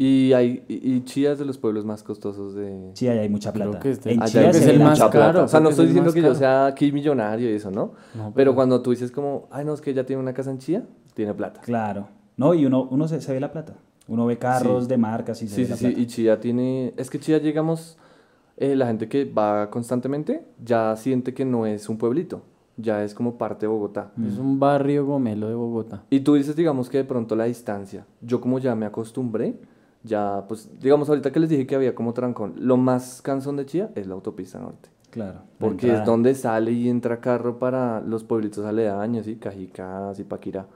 [0.00, 2.92] Y, hay, y, y Chía es de los pueblos más costosos de...
[2.94, 3.82] Sí, allá hay mucha Creo plata.
[3.82, 5.18] que en allá es el más plata.
[5.18, 5.44] caro.
[5.44, 7.94] O sea, no estoy es diciendo que yo sea aquí millonario y eso, ¿no?
[8.14, 10.52] No, pero, pero- cuando tú dices como, ay, no, es que ella tiene una casa
[10.52, 11.60] en Chía, tiene plata.
[11.62, 12.06] Claro.
[12.36, 13.74] No, y uno, uno se, se ve la plata.
[14.06, 14.88] Uno ve carros Sí.
[14.88, 15.84] de marcas y se Sí, ve sí, la sí.
[15.86, 16.00] plata.
[16.00, 16.94] Y Chía tiene...
[16.96, 17.98] Es que Chía llegamos...
[18.60, 22.42] eh, la gente que va constantemente ya siente que no es un pueblito.
[22.76, 24.12] Ya es como parte de Bogotá.
[24.24, 26.04] Es un barrio gomelo de Bogotá.
[26.10, 28.06] Y tú dices, digamos que de pronto la distancia.
[28.20, 29.56] Yo como ya me acostumbré,
[30.04, 33.66] ya pues, digamos ahorita que les dije que había como trancón, lo más cansón de
[33.66, 34.90] Chía es la autopista norte.
[35.10, 35.40] Claro.
[35.40, 40.66] la Porque es donde sale y entra carro para los pueblitos aledaños, y Cajicá, Zipaquirá.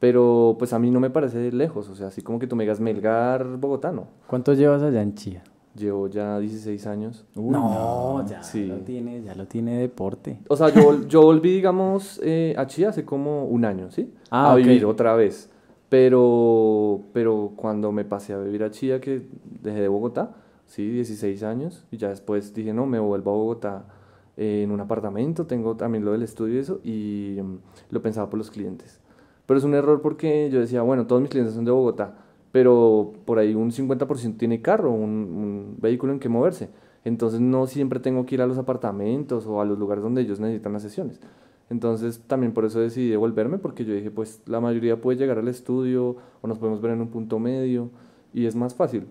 [0.00, 2.64] Pero pues a mí no me parece lejos, o sea, así como que tú me
[2.64, 4.08] digas Melgar, Bogotá, no.
[4.26, 5.42] ¿Cuánto llevas allá en Chía?
[5.76, 7.24] Llevo ya 16 años.
[7.34, 8.66] Uy, no, ya Sí.
[8.66, 10.38] lo tiene, ya lo tiene deporte.
[10.48, 14.12] O sea, yo, yo volví, digamos, eh, a Chía hace como un año, ¿sí?
[14.30, 14.58] Ah, a ok.
[14.58, 15.50] vivir otra vez.
[15.88, 19.22] Pero, pero cuando me pasé a vivir a Chía, que
[19.62, 20.30] dejé de Bogotá,
[20.66, 23.84] sí, 16 años, y ya después dije, no, me vuelvo a Bogotá
[24.36, 27.56] eh, en un apartamento, tengo también lo del estudio y eso, y mm,
[27.90, 29.00] lo pensaba por los clientes.
[29.46, 32.14] Pero es un error porque yo decía, bueno, todos mis clientes son de Bogotá,
[32.56, 36.70] pero por ahí un 50% tiene carro, un, un vehículo en que moverse.
[37.04, 40.40] Entonces no siempre tengo que ir a los apartamentos o a los lugares donde ellos
[40.40, 41.20] necesitan las sesiones.
[41.68, 45.48] Entonces también por eso decidí devolverme porque yo dije, pues la mayoría puede llegar al
[45.48, 47.90] estudio o nos podemos ver en un punto medio
[48.32, 49.04] y es más fácil.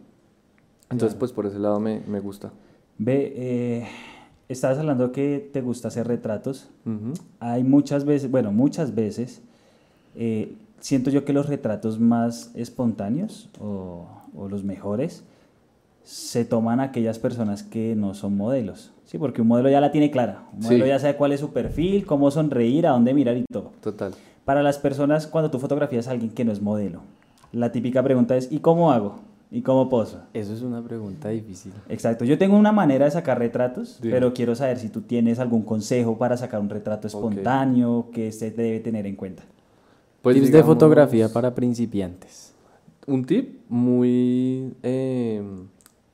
[0.90, 2.52] Entonces pues por ese lado me, me gusta.
[2.98, 3.88] Ve, eh,
[4.50, 6.72] estabas hablando que te gusta hacer retratos.
[6.84, 7.14] Ujú.
[7.40, 9.44] Hay muchas veces, bueno, muchas veces,
[10.16, 10.56] eh,
[10.86, 14.06] siento yo que los retratos más espontáneos o,
[14.38, 15.24] o los mejores
[16.04, 18.92] se toman aquellas personas que no son modelos.
[19.06, 20.44] Sí, porque un modelo ya la tiene clara.
[20.54, 20.68] Un Sí.
[20.68, 23.72] modelo ya sabe cuál es su perfil, cómo sonreír, a dónde mirar y todo.
[23.82, 24.14] Total.
[24.46, 27.02] Para las personas, cuando tú fotografías a alguien que no es modelo,
[27.52, 29.16] la típica pregunta es, ¿y cómo hago?
[29.50, 30.20] ¿Y cómo poso?
[30.34, 31.72] Eso es una pregunta difícil.
[31.90, 34.14] Exacto, yo tengo una manera de sacar retratos, Dime.
[34.14, 38.52] pero quiero saber si tú tienes algún consejo para sacar un retrato espontáneo que se
[38.52, 39.42] debe tener en cuenta.
[40.26, 42.56] Pues Tips de fotografía para principiantes.
[43.06, 45.40] Un tip muy, eh,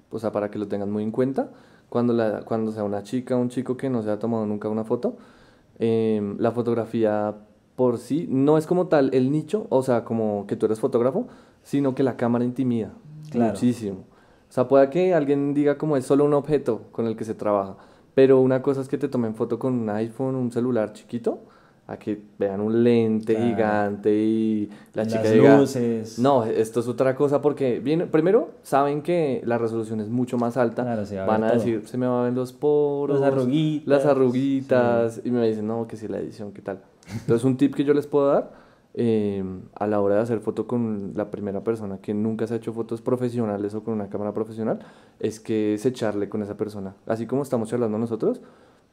[0.10, 1.50] o sea, para que lo tengan muy en cuenta,
[1.88, 4.68] cuando, la, cuando sea una chica o un chico que no se ha tomado nunca
[4.68, 5.16] una foto,
[5.80, 7.38] eh, la fotografía
[7.78, 11.30] por sí no es como tal el nicho, o sea, como que tú eres fotógrafo,
[11.64, 12.92] sino que la cámara intimida
[13.30, 13.54] Claro.
[13.54, 14.00] muchísimo.
[14.50, 17.34] O sea, puede que alguien diga como es solo un objeto con el que se
[17.34, 17.78] trabaja,
[18.14, 21.40] pero una cosa es que te tomen foto con un iPhone, un celular chiquito,
[21.92, 23.50] a que vean un lente Claro.
[23.50, 26.20] gigante y la Las chica diga, luces.
[26.20, 30.58] no, esto es otra cosa porque viene, primero saben que la resolución es mucho más
[30.58, 31.58] alta, Claro, va a van a todo.
[31.60, 33.88] decir, se me van a ver los poros, Las arruguitas.
[33.88, 36.80] las arruguitas, y me dicen, no, que si la edición, ¿qué tal?
[37.14, 38.52] Entonces un tip que yo les puedo dar
[38.94, 39.44] eh,
[39.76, 42.74] a la hora de hacer foto con la primera persona que nunca se ha hecho
[42.74, 44.80] fotos profesionales o con una cámara profesional
[45.20, 48.42] es que es echarle con esa persona, así como estamos charlando nosotros.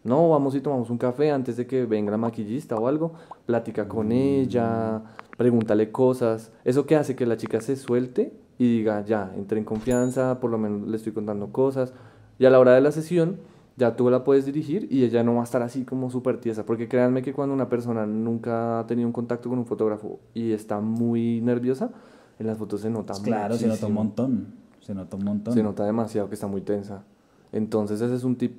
[0.04, 3.12] No, vamos y tomamos un café antes de que venga la maquillista o algo,
[3.46, 5.02] platica con ella,
[5.36, 6.52] pregúntale cosas.
[6.64, 10.50] Eso que hace que la chica se suelte y diga, ya, entré en confianza, por
[10.50, 11.92] lo menos le estoy contando cosas.
[12.38, 13.36] Y a la hora de la sesión,
[13.76, 16.64] ya tú la puedes dirigir y ella no va a estar así como súper tiesa.
[16.64, 20.52] Porque créanme que cuando una persona nunca ha tenido un contacto con un fotógrafo y
[20.52, 21.90] está muy nerviosa,
[22.38, 24.04] en las fotos se nota Pues claro, se nota un muchísimo.
[24.04, 24.46] montón.
[24.80, 25.54] Se nota un montón.
[25.54, 27.04] Se nota demasiado que está muy tensa.
[27.52, 28.56] Entonces ese es un tip,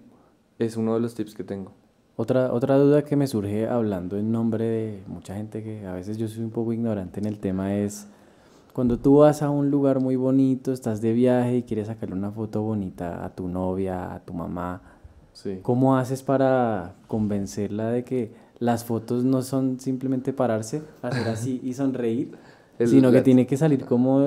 [0.60, 1.72] es uno de los tips que tengo.
[2.16, 6.18] Otra, otra duda que me surge hablando en nombre de mucha gente que a veces
[6.18, 8.08] yo soy un poco ignorante en el tema es
[8.74, 12.32] cuando tú vas a un lugar muy bonito, estás de viaje y quieres sacarle una
[12.32, 14.82] foto bonita a tu novia, a tu mamá,
[15.32, 15.60] Sí.
[15.62, 21.74] ¿cómo haces para convencerla de que las fotos no son simplemente pararse, hacer así y
[21.74, 22.32] sonreír,
[22.80, 24.22] El- sino que tiene que salir como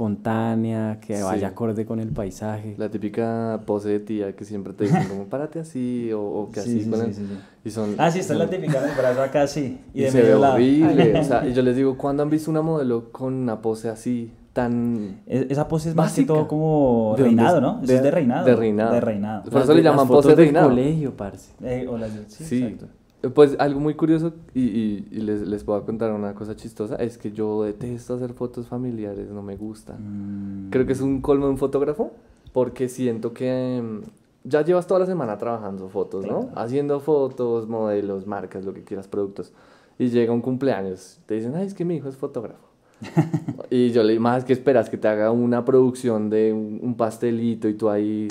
[0.00, 1.22] espontánea, que Sí.
[1.22, 2.74] vaya acorde con el paisaje?
[2.78, 6.60] La típica pose de tía que siempre te dicen como párate así o, o que
[6.60, 7.38] Sí, así sí, con sí, el- sí, sí.
[7.64, 9.80] y son Ah, sí, está son- la típica del brazo acá, sí.
[9.92, 10.54] Y, y, de se ve lado.
[10.54, 13.88] horrible o sea y yo les digo ¿cuándo han visto una modelo con una pose
[13.88, 17.60] así tan E- Esa pose es más que todo como ¿De reinado?
[17.60, 17.78] ¿no?
[17.82, 18.44] Eso De- es de reinado.
[18.46, 18.94] de reinado.
[18.94, 19.42] De reinado.
[19.50, 20.68] Por eso le de- llaman pose del reinado.
[20.70, 21.52] colegio, parce.
[21.62, 22.62] Eh, o las de- sí, Sí.
[22.62, 22.86] exacto.
[23.34, 27.18] Pues algo muy curioso y, y- y les, les puedo contar una cosa chistosa, es
[27.18, 29.94] que yo detesto hacer fotos familiares, no me gusta.
[29.98, 32.12] Mm, Creo que es un colmo de un fotógrafo
[32.54, 36.40] porque siento que mm, ya llevas toda la semana trabajando fotos, ¿no?
[36.46, 36.52] Claro.
[36.58, 39.52] Haciendo fotos, modelos, marcas, lo que quieras, productos.
[39.98, 42.70] Y llega un cumpleaños, te dicen, ay, es que mi hijo es fotógrafo.
[43.70, 46.94] y yo le digo, más que esperas que te haga una producción de un, un
[46.96, 48.28] pastelito y tú ahí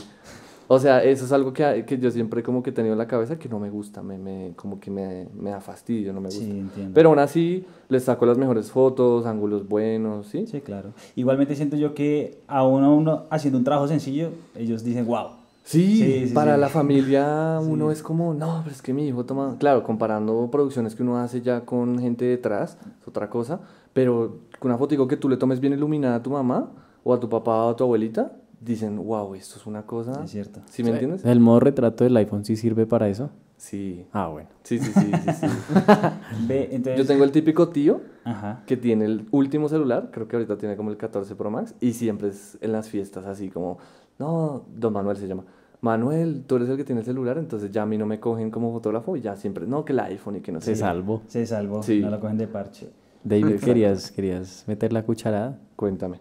[0.71, 3.08] O sea, eso es algo que, que yo siempre como que he tenido en la
[3.08, 6.29] cabeza que no me gusta, me, me, como que me, me da fastidio, no me
[6.29, 6.45] gusta.
[6.45, 6.91] Sí, entiendo.
[6.93, 10.45] Pero aún así les saco las mejores fotos, ángulos buenos, ¿sí?
[10.45, 10.93] Sí, claro.
[11.15, 15.29] Igualmente siento yo que a uno, uno haciendo un trabajo sencillo, ellos dicen, wow.
[15.63, 19.25] Sí, Sí, sí, para la familia uno es como, no, pero es que mi hijo
[19.25, 23.60] toma, claro, comparando producciones que uno hace ya con gente detrás, es otra cosa,
[23.93, 26.69] pero con una fotico que tú le tomes bien iluminada a tu mamá
[27.03, 30.31] o a tu papá o a tu abuelita, dicen, wow, esto es una cosa, Es
[30.31, 30.59] cierto.
[30.69, 31.23] ¿sí me entiendes?
[31.25, 33.29] ¿El modo retrato del iPhone sí sirve para eso?
[33.57, 34.47] Sí, Ah, bueno.
[34.63, 35.47] sí, sí, sí, sí, sí.
[36.47, 36.97] Ve, entonces...
[36.97, 38.63] Yo tengo el típico tío Ajá.
[38.65, 41.91] que tiene el último celular, creo que ahorita tiene como el 14 Pro Max, y
[41.93, 43.77] siempre es en las fiestas así como,
[44.17, 45.43] no, don Manuel se llama,
[45.81, 48.49] Manuel, tú eres el que tiene el celular, entonces ya a mí no me cogen
[48.51, 50.67] como fotógrafo y ya siempre, no, que el iPhone y que no sé.
[50.67, 50.77] Se qué".
[50.79, 51.21] salvó.
[51.27, 51.99] Se salvó, Sí.
[52.01, 52.89] no lo cogen de parche.
[53.23, 53.65] David, Exacto.
[53.65, 55.59] querías, querías meter la cucharada.
[55.75, 56.19] Cuéntame.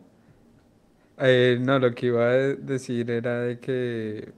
[1.20, 4.32] Eh, no, lo que iba a de- decir era de que,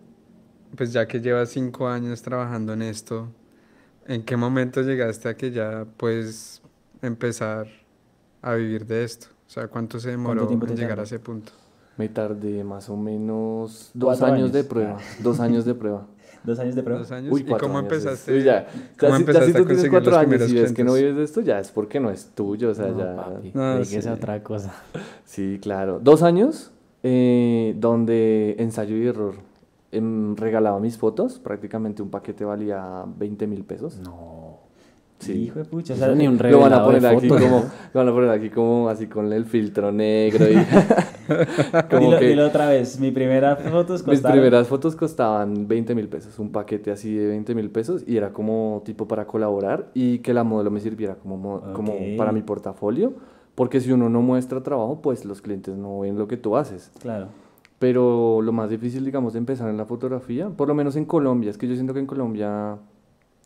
[0.77, 3.29] pues ya que llevas cinco años trabajando en esto,
[4.07, 6.63] ¿en qué momento llegaste a que ya puedes
[7.03, 7.67] empezar
[8.43, 9.29] a vivir de esto?
[9.47, 11.53] O sea, ¿cuánto se demoró tiempo te en llegar a ese punto?
[11.99, 14.69] Me tardé más o menos dos Cuatro años, de años.
[14.71, 14.97] prueba.
[14.99, 15.15] Ah.
[15.23, 16.07] Dos años de prueba.
[16.45, 17.01] ¿Dos años de prueba.
[17.01, 17.33] ¿Dos años?
[17.33, 18.33] Uy, ¿Y cuatro cómo años empezaste?
[18.35, 18.67] Uy, ya.
[18.67, 20.95] ¿Cómo Ya si- ya empezaste si a tú tienes cuatro años y ves que no
[20.95, 23.17] vives de esto, ya es porque no es tuyo, o sea, No, ya...
[23.17, 24.09] papi, No, sí.
[24.09, 24.73] a otra cosa.
[25.25, 26.01] Sí, claro.
[26.03, 26.73] Dos años
[27.03, 29.35] eh, donde ensayo y error.
[29.93, 33.99] Em, regalaba mis fotos, prácticamente un paquete valía 20 mil pesos.
[33.99, 34.40] No.
[35.21, 35.33] Sí.
[35.45, 35.95] Hijo de pucha.
[35.95, 37.43] o sea, ni un Lo van a poner aquí fotos.
[37.45, 37.59] como,
[37.93, 40.55] lo van a poner aquí como así con el filtro negro y
[41.91, 42.99] como dilo, que dilo otra vez.
[42.99, 44.33] Mi primera foto mis costaba...
[44.33, 48.33] primeras fotos costaban 20 mil pesos, un paquete así de 20 mil pesos y era
[48.33, 52.43] como tipo para colaborar y que la modelo me sirviera como, mo- como para mi
[52.43, 53.13] portafolio,
[53.55, 56.91] porque si uno no muestra trabajo, pues los clientes no ven lo que tú haces.
[57.01, 57.29] Claro.
[57.79, 61.51] Pero lo más difícil, digamos, de empezar en la fotografía, por lo menos en Colombia,
[61.51, 62.77] es que yo siento que en Colombia,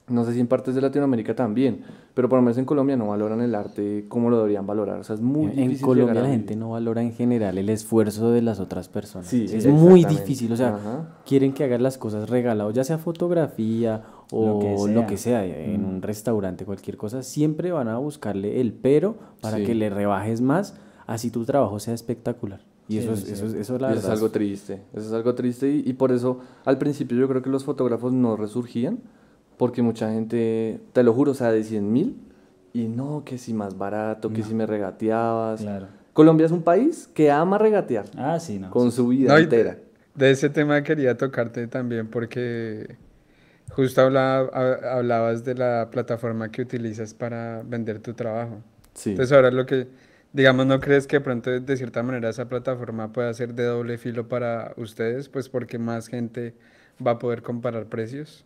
[0.06, 1.80] no sé si en partes de Latinoamérica también,
[2.12, 4.98] pero por lo menos en Colombia no valoran el arte como lo deberían valorar.
[5.00, 5.76] O sea, es muy En- difícil.
[5.76, 9.28] En Colombia la gente no valora en general el esfuerzo de las otras personas.
[9.28, 11.08] Sí, es muy difícil, o sea, Ajá.
[11.24, 15.06] quieren que hagas las cosas regalado, ya sea fotografía o Lo que lo sea.
[15.06, 19.64] que sea, en un restaurante, cualquier cosa, siempre van a buscarle el pero para Sí.
[19.64, 22.60] que le rebajes más, así tu trabajo sea espectacular.
[22.88, 23.32] Y Sí, eso, es, sí.
[23.32, 25.94] eso, es- eso la Y eso es algo triste, eso es algo triste y, y
[25.94, 28.98] por eso al principio yo creo que los fotógrafos no resurgían,
[29.56, 32.16] porque mucha gente, te lo juro, o sea, de 100 mil
[32.72, 34.46] y no, que si más barato, que No.
[34.46, 35.60] si me regateabas.
[35.60, 35.86] Claro.
[36.12, 38.70] Colombia es un país que ama regatear Ah, sí, no.
[38.70, 39.78] con su vida No, entera.
[40.14, 42.96] De ese tema quería tocarte también porque
[43.70, 48.58] justo hablaba- ha- hablabas de la plataforma que utilizas para vender tu trabajo.
[48.94, 49.10] Sí.
[49.10, 49.88] Entonces ahora lo que,
[50.32, 53.98] digamos, ¿no crees que de pronto de cierta manera esa plataforma pueda ser de doble
[53.98, 55.28] filo para ustedes?
[55.28, 56.54] Pues porque más gente
[57.04, 58.44] va a poder comparar precios.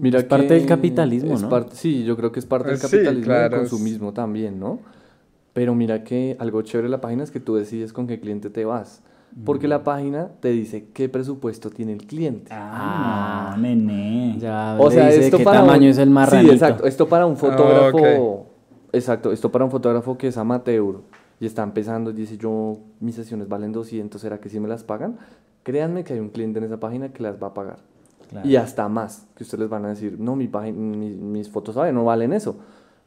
[0.00, 1.48] Mira Es parte del capitalismo, es ¿no?
[1.48, 4.12] parte- sí, yo creo que es parte del Eh, sí, capitalismo y del es- consumismo
[4.12, 4.78] también, ¿no?
[5.52, 8.50] Pero mira que algo chévere de la página es que tú decides con qué cliente
[8.50, 9.02] te vas.
[9.44, 9.70] Porque Mm.
[9.70, 12.50] la página te dice qué presupuesto tiene el cliente.
[12.52, 14.36] Ah, no, nene.
[14.40, 16.48] Ya O sea, dice esto qué para tamaño un- es el marranito.
[16.48, 16.84] Sí, exacto.
[16.86, 17.96] Esto para un fotógrafo.
[17.98, 18.46] ok.
[18.92, 19.30] Exacto.
[19.30, 20.96] Esto para un fotógrafo que es amateur
[21.38, 24.82] y está empezando y dice yo, mis sesiones valen 200, ¿será que sí me las
[24.82, 25.16] pagan?
[25.62, 27.76] Créanme que hay un cliente en esa página que las va a pagar.
[28.30, 28.48] Claro.
[28.48, 31.74] Y hasta más, que ustedes les van a decir, no, mi página, mi- mis fotos
[31.74, 31.92] ¿sabe?
[31.92, 32.56] no valen eso.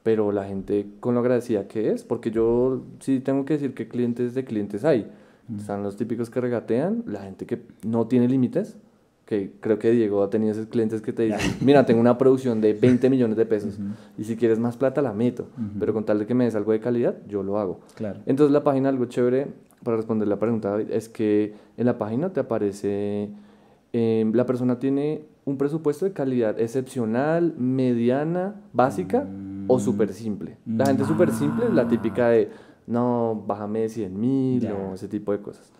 [0.03, 3.87] Pero la gente con lo agradecida que es, porque yo sí tengo que decir que
[3.87, 5.09] clientes de clientes hay.
[5.57, 8.75] Están los típicos que regatean, la gente que no tiene límites,
[9.25, 12.59] que creo que Diego ha tenido esos clientes que te dicen, mira, tengo una producción
[12.59, 13.79] de 20 millones de pesos
[14.17, 15.47] y si quieres más plata la meto,
[15.79, 17.79] pero con tal de que me des algo de calidad, yo lo hago.
[17.95, 18.19] Claro.
[18.25, 19.47] Entonces la página, algo chévere,
[19.83, 23.29] para responder la pregunta, David, es que en la página te aparece,
[23.93, 29.27] eh, la persona tiene un presupuesto de calidad excepcional, mediana, básica
[29.67, 30.57] o súper simple.
[30.65, 32.49] La gente súper simple es la típica de,
[32.87, 34.73] no, bájame de 100 mil Ya.
[34.73, 35.71] o ese tipo de cosas.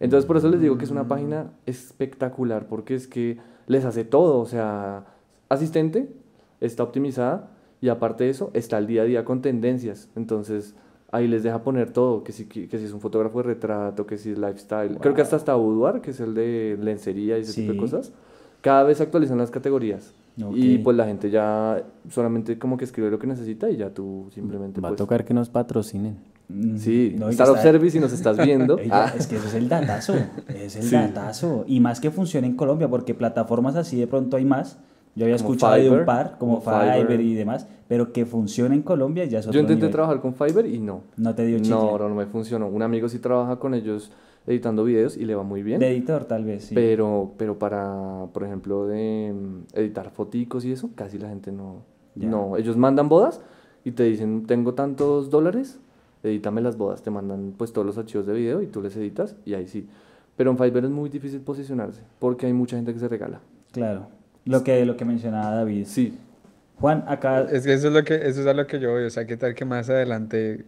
[0.00, 4.04] Entonces por eso les digo que es una página espectacular, porque es que les hace
[4.04, 5.04] todo, o sea,
[5.48, 6.10] asistente,
[6.60, 10.08] está optimizada y aparte de eso está al día a día con tendencias.
[10.16, 10.74] Entonces
[11.12, 14.16] ahí les deja poner todo, que si, que si es un fotógrafo de retrato, que
[14.18, 14.96] si es lifestyle.
[14.98, 17.80] Creo que hasta hasta boudoir, que es el de lencería y ese tipo de Sí.
[17.80, 18.12] cosas.
[18.60, 20.12] Cada vez actualizan las categorías.
[20.42, 20.52] Ok.
[20.54, 24.26] Y pues la gente ya solamente como que escribe lo que necesita y ya tú
[24.32, 24.98] simplemente Va a pues...
[24.98, 26.16] tocar que nos patrocinen.
[26.48, 28.78] Mm, Sí, no, y que Star of está- Service si nos estás viendo.
[28.90, 29.12] Ah.
[29.16, 30.14] Es que eso es el datazo,
[30.48, 30.94] es el Sí.
[30.94, 31.64] datazo.
[31.66, 34.78] Y más que funcione en Colombia, porque plataformas así de pronto hay más.
[35.16, 37.00] Yo había Como escuchado de Fiverr, un par, como, como Fiverr.
[37.06, 39.90] Fiverr y demás, pero que funcione en Colombia ya es otro Yo intenté nivel.
[39.90, 41.00] trabajar con Fiverr y no.
[41.16, 41.70] No te dio chicle.
[41.70, 42.68] No, no, no me funcionó.
[42.68, 44.12] Un amigo sí trabaja con ellos
[44.46, 45.80] editando videos y le va muy bien.
[45.80, 46.74] De editor, tal vez, sí.
[46.76, 51.82] Pero, pero para, por ejemplo, de mm, editar foticos y eso, casi la gente no.
[52.14, 52.28] Ya.
[52.28, 53.40] No, ellos mandan bodas
[53.84, 55.80] y te dicen, tengo tantos dólares,
[56.22, 57.02] edítame las bodas.
[57.02, 59.88] Te mandan pues todos los archivos de video y tú les editas y ahí sí.
[60.36, 63.40] Pero en Fiverr es muy difícil posicionarse porque hay mucha gente que se regala.
[63.72, 64.06] Claro.
[64.44, 65.86] Lo que, lo que mencionaba David.
[65.86, 66.16] Sí,
[66.80, 67.42] Juan, acá...
[67.50, 69.26] Es que eso es lo que, eso es a lo que yo voy, o sea,
[69.26, 70.64] qué tal que más adelante,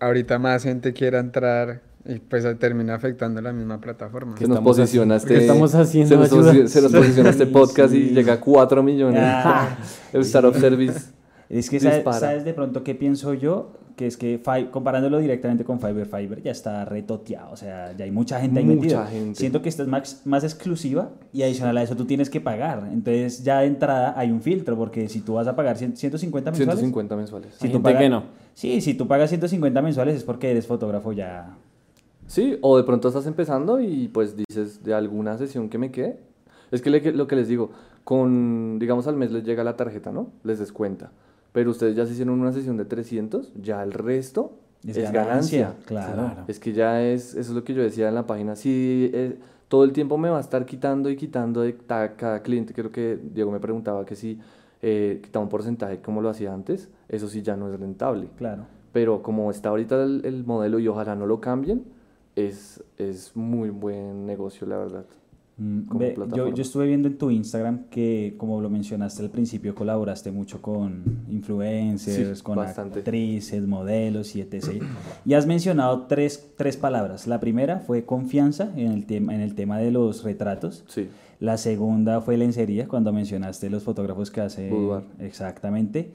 [0.00, 4.36] ahorita más gente quiera entrar y pues termina afectando la misma plataforma.
[4.36, 5.16] se nos estamos posiciona haciendo?
[5.16, 5.34] este...
[5.34, 6.08] ¿Qué estamos haciendo?
[6.08, 6.52] Se nos, Ayuda.
[6.52, 9.20] posi- se nos posiciona este Sí, podcast y llega a 4 millones.
[9.22, 9.76] Ah.
[10.12, 11.10] El Startup Service.
[11.48, 15.80] Es que sabes de pronto qué pienso yo, que es que Fi- comparándolo directamente con
[15.80, 19.06] Fiverr, Fiverr ya está retoteado, o sea, ya hay mucha gente ahí Mucha metida.
[19.08, 19.34] gente.
[19.38, 22.88] Siento que esta es más, más exclusiva y adicional a eso tú tienes que pagar.
[22.92, 26.52] Entonces ya de entrada hay un filtro, porque si tú vas a pagar 100 150
[26.52, 26.74] mensuales...
[26.78, 27.54] 150 mensuales.
[27.56, 28.22] Si Hay tú gente pagas- que no.
[28.54, 31.56] Sí, si tú pagas 150 mensuales es porque eres fotógrafo ya...
[32.28, 36.20] Sí, o de pronto estás empezando y pues dices de alguna sesión que me quede.
[36.70, 37.72] Es que le- lo que les digo,
[38.04, 40.30] con, digamos al mes les llega la tarjeta, ¿no?
[40.44, 41.10] Les descuenta.
[41.52, 45.74] Pero ustedes ya se hicieron una sesión de 300, ya el resto es, ganancia.
[45.86, 46.44] Claro.
[46.46, 48.54] Es que ya es, eso es lo que yo decía en la página.
[48.54, 49.38] Si eh,
[49.68, 53.18] todo el tiempo me va a estar quitando y quitando de cada cliente, creo que
[53.22, 54.38] Diego me preguntaba que si
[54.82, 58.28] eh, quitaba un porcentaje como lo hacía antes, eso sí ya no es rentable.
[58.36, 58.66] Claro.
[58.92, 61.84] Pero como está ahorita el, el modelo y ojalá no lo cambien,
[62.36, 65.04] es, es muy buen negocio, la verdad.
[65.58, 69.30] Mm, como ve, yo, yo estuve viendo en tu Instagram que, como lo mencionaste al
[69.30, 73.00] principio, colaboraste mucho con influencers, Sí, con bastante.
[73.00, 74.80] actrices, modelos y etc.
[75.24, 77.26] Y has mencionado tres, tres palabras.
[77.26, 80.84] La primera fue confianza en el, tema, en el tema de los retratos.
[80.86, 81.08] Sí,
[81.40, 84.70] La segunda fue lencería, cuando mencionaste los fotógrafos que hacen...
[84.70, 85.04] Boudoir.
[85.18, 86.10] Exactamente.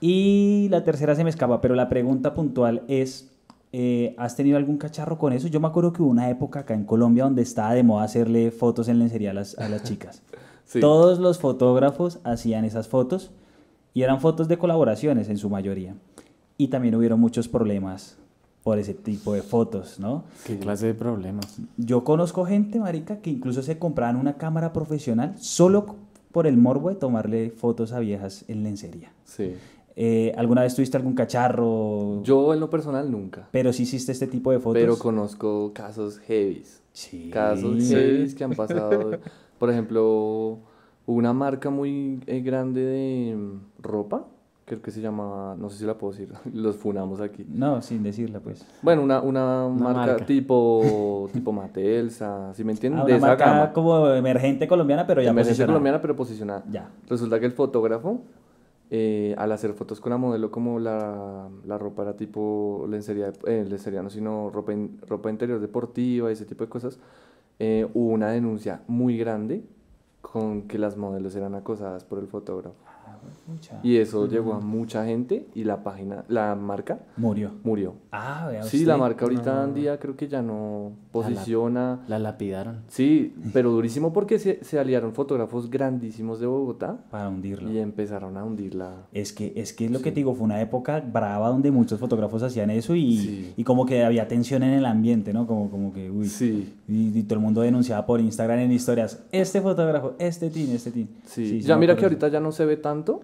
[0.00, 3.30] Y la tercera se me escapa, pero la pregunta puntual es,
[3.78, 5.48] eh, ¿has tenido algún cacharro con eso?
[5.48, 8.50] Yo me acuerdo que hubo una época acá en Colombia donde estaba de moda hacerle
[8.50, 10.22] fotos en lencería a las, a las chicas.
[10.64, 10.80] sí.
[10.80, 13.32] Todos los fotógrafos hacían esas fotos
[13.92, 15.94] y eran fotos de colaboraciones en su mayoría.
[16.56, 18.16] Y también hubieron muchos problemas
[18.62, 20.24] por ese tipo de fotos, ¿no?
[20.46, 21.58] ¿Qué clase de problemas?
[21.76, 25.96] Yo conozco gente, marica, que incluso se compraban una cámara profesional solo
[26.32, 29.12] por el morbo de tomarle fotos a viejas en lencería.
[29.24, 29.54] sí.
[29.98, 32.22] Eh, ¿Alguna vez tuviste algún cacharro?
[32.22, 34.80] Yo en lo personal nunca, Pero sí hiciste este tipo de fotos.
[34.80, 36.82] pero conozco casos heavies.
[36.92, 37.30] Sí.
[37.32, 37.94] Casos Sí.
[37.94, 39.18] heavies que han pasado.
[39.58, 40.58] Por ejemplo,
[41.06, 44.26] una marca muy eh, grande de mm, ropa,
[44.66, 47.46] creo que se llama, no sé si la puedo decir, los funamos aquí.
[47.48, 48.66] No, sin decirla, pues.
[48.82, 50.26] Bueno, una, una, marca, marca.
[50.26, 53.00] tipo, tipo Matelsa, si me entienden?
[53.00, 53.72] Ah, de una esa marca gama.
[53.72, 55.72] como emergente colombiana, pero ya Emergencia posicionada.
[55.72, 56.64] colombiana, pero posicionada.
[56.70, 56.90] Ya.
[57.08, 58.20] Resulta que el fotógrafo,
[58.90, 63.64] eh, al hacer fotos con la modelo, como la, la ropa era tipo lencería, eh,
[63.68, 66.98] lencería no, sino ropa, in- ropa interior deportiva y ese tipo de cosas,
[67.58, 69.64] eh, hubo una denuncia muy grande
[70.20, 72.74] con que las modelos eran acosadas por el fotógrafo.
[72.86, 73.16] Ah,
[73.46, 73.78] pucha.
[73.82, 77.52] Y eso llegó a mucha gente y la página, la marca Murió.
[77.62, 77.94] murió.
[78.12, 78.88] Ah, vea Sí, usted.
[78.88, 82.00] la marca ahorita en día creo que ya no posiciona.
[82.08, 82.78] La lapidaron.
[82.88, 87.70] Sí, pero durísimo porque se, se aliaron fotógrafos grandísimos de Bogotá Para hundirlo.
[87.70, 89.06] y empezaron a hundirla.
[89.12, 92.42] Es que, es que lo que te digo, fue una época brava donde muchos fotógrafos
[92.42, 93.52] hacían eso y, Sí.
[93.56, 95.46] y como que había tensión en el ambiente, ¿no?
[95.46, 96.26] Como, como que, uy.
[96.28, 100.70] Sí, Y, y todo el mundo denunciaba por Instagram en historias, este fotógrafo, este team,
[100.74, 101.08] este team.
[101.26, 101.46] sí.
[101.48, 103.20] sí ya mira que ahorita ya no se ve tanto.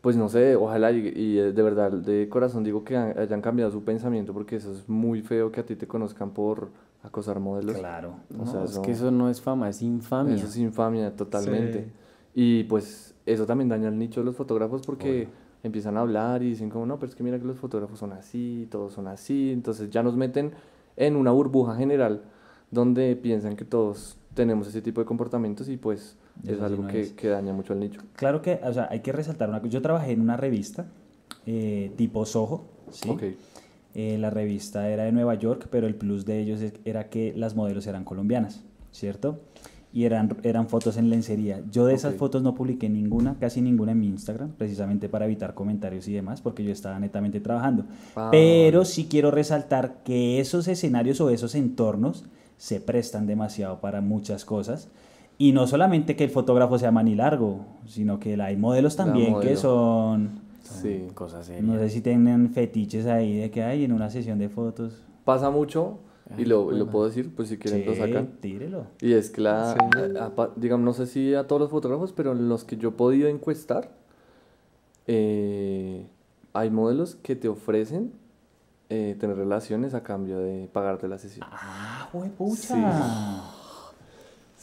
[0.00, 3.72] Pues no sé, ojalá y, y, eh, de verdad, de corazón digo que hayan cambiado
[3.72, 6.68] su pensamiento porque eso es muy feo que a ti te conozcan por
[7.08, 7.76] acosar modelos.
[7.76, 8.14] Claro.
[8.34, 10.34] O No, sea, es eso- que eso no es fama, es infamia.
[10.36, 11.88] Eso es infamia totalmente.
[12.34, 15.28] Y pues eso también daña el nicho de los fotógrafos porque
[15.62, 18.12] empiezan a hablar y dicen como, no, pero es que mira que los fotógrafos son
[18.12, 19.50] así, todos son así.
[19.52, 20.52] Entonces ya nos meten
[20.96, 22.22] en una burbuja general
[22.70, 26.82] donde piensan que todos tenemos ese tipo de comportamientos y pues Eso es sí algo
[26.84, 27.12] no que, es.
[27.12, 28.00] que daña mucho al nicho.
[28.14, 29.70] Claro que, o sea, hay que resaltar una cosa.
[29.72, 30.86] Yo trabajé en una revista
[31.46, 33.08] eh, tipo Soho, ¿sí?
[33.10, 33.22] Ok,
[34.00, 37.56] Eh, la revista era de Nueva York, pero el plus de ellos era que las
[37.56, 39.40] modelos eran colombianas, ¿cierto?
[39.92, 41.64] Y eran, eran fotos en lencería.
[41.68, 45.54] Yo de esas fotos no publiqué ninguna, casi ninguna en mi Instagram, precisamente para evitar
[45.54, 47.86] comentarios y demás, porque yo estaba netamente trabajando.
[48.14, 52.24] Ah, pero sí quiero resaltar que esos escenarios o esos entornos
[52.56, 54.86] se prestan demasiado para muchas cosas.
[55.38, 60.46] Y no solamente que el fotógrafo sea manilargo, sino que hay modelos también que son...
[60.74, 61.08] sí.
[61.14, 61.64] Cosas serias.
[61.64, 65.02] No sé si tienen fetiches ahí de que hay en una sesión de fotos.
[65.24, 66.00] Pasa mucho
[66.36, 66.78] y lo, bueno.
[66.80, 68.36] lo puedo decir, pues si quieren lo Sí, sacan.
[68.40, 68.86] tírelo.
[69.00, 70.18] Y es que la, Sí.
[70.18, 72.90] a- a- digamos, no sé si a todos los fotógrafos, pero en los que yo
[72.90, 73.90] he podido encuestar,
[75.06, 76.06] eh,
[76.52, 78.12] hay modelos que te ofrecen
[78.90, 81.46] eh, tener relaciones a cambio de pagarte la sesión.
[81.50, 82.08] Ah,
[82.38, 82.56] pucha.
[82.56, 83.57] Sí,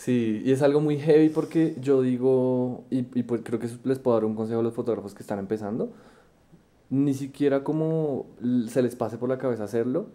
[0.07, 4.17] y es algo muy heavy porque yo digo, y, y pues creo que les puedo
[4.17, 5.89] dar un consejo a los fotógrafos que están empezando,
[6.89, 8.25] ni siquiera como
[8.67, 10.07] se les pase por la cabeza hacerlo,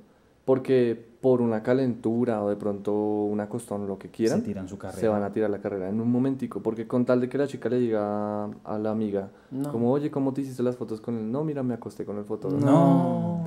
[0.45, 4.68] porque por una calentura o de pronto una costón o lo que quieran, Se tiran
[4.68, 5.01] su carrera.
[5.01, 7.47] se van a tirar la carrera en un momentico, porque con tal de que la
[7.47, 9.70] chica le diga a la amiga, No.
[9.72, 11.31] como, oye, ¿cómo te hiciste las fotos con él?
[11.31, 12.64] No, mira, me acosté con el fotógrafo.
[12.66, 13.47] No.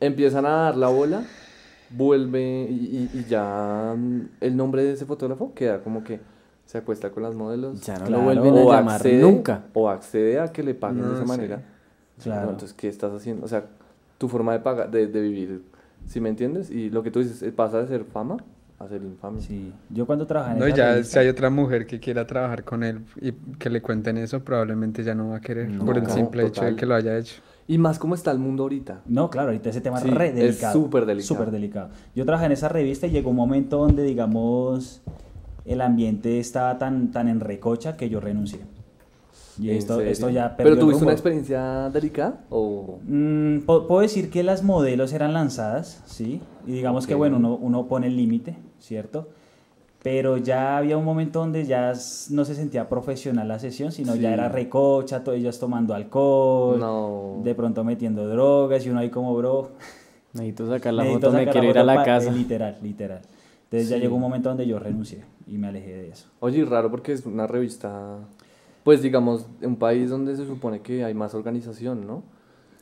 [0.00, 1.24] Empiezan a dar la bola,
[1.90, 3.94] vuelve y, y- ya
[4.40, 6.20] el nombre de ese fotógrafo queda como que
[6.64, 7.80] se acuesta con las modelos.
[7.82, 8.18] Ya no Claro.
[8.18, 9.62] lo vuelven a llamar accede, nunca.
[9.74, 11.28] O accede a que le paguen de esa sí.
[11.28, 11.62] manera.
[12.22, 12.46] Claro.
[12.46, 13.44] No, entonces, ¿qué estás haciendo?
[13.44, 13.64] O sea,
[14.18, 15.62] tu forma de pagar, de, de vivir,
[16.06, 16.70] ¿sí me entiendes?
[16.70, 18.38] Y lo que tú dices, eh, pasa de ser fama
[18.78, 19.40] a ser infamia.
[19.42, 19.72] Sí.
[19.90, 22.82] Yo cuando trabajaba en No, ya revista- si hay otra mujer que quiera trabajar con
[22.82, 26.06] él y que le cuenten eso, probablemente ya no va a querer No, por el
[26.10, 27.40] simple hecho de que lo haya hecho.
[27.68, 29.02] Y más como está el mundo ahorita.
[29.06, 30.72] No, claro, ahorita ese tema Sí, es re es delicado.
[30.72, 31.26] súper delicado.
[31.26, 31.88] Súper delicado.
[32.14, 35.02] Yo trabajé en esa revista y llegó un momento donde, digamos,
[35.64, 38.60] el ambiente estaba tan, tan en recocha que yo renuncié.
[39.58, 42.44] Y ¿En esto, esto ya ¿Pero tuviste una experiencia delicada?
[42.50, 42.98] ¿O...?
[43.04, 46.40] Mm, puedo decir que las modelos eran lanzadas, ¿sí?
[46.66, 49.28] Y digamos que, bueno, uno, uno pone el límite, ¿cierto?
[50.06, 51.92] Pero ya había un momento donde ya
[52.30, 54.20] no se sentía profesional la sesión, sino Sí.
[54.20, 57.40] ya era recocha, to- ellos tomando alcohol, No.
[57.42, 59.70] de pronto metiendo drogas, y uno ahí como, bro,
[60.32, 62.30] Necesito sacar la necesito foto, me sacar quiero ir a la casa.
[62.30, 63.20] eh, Literal, literal.
[63.64, 66.28] Entonces ya llegó un momento donde yo renuncié y me alejé de eso.
[66.38, 68.18] Oye, y raro porque es una revista,
[68.84, 72.22] pues digamos, un país donde se supone que hay más organización, ¿no?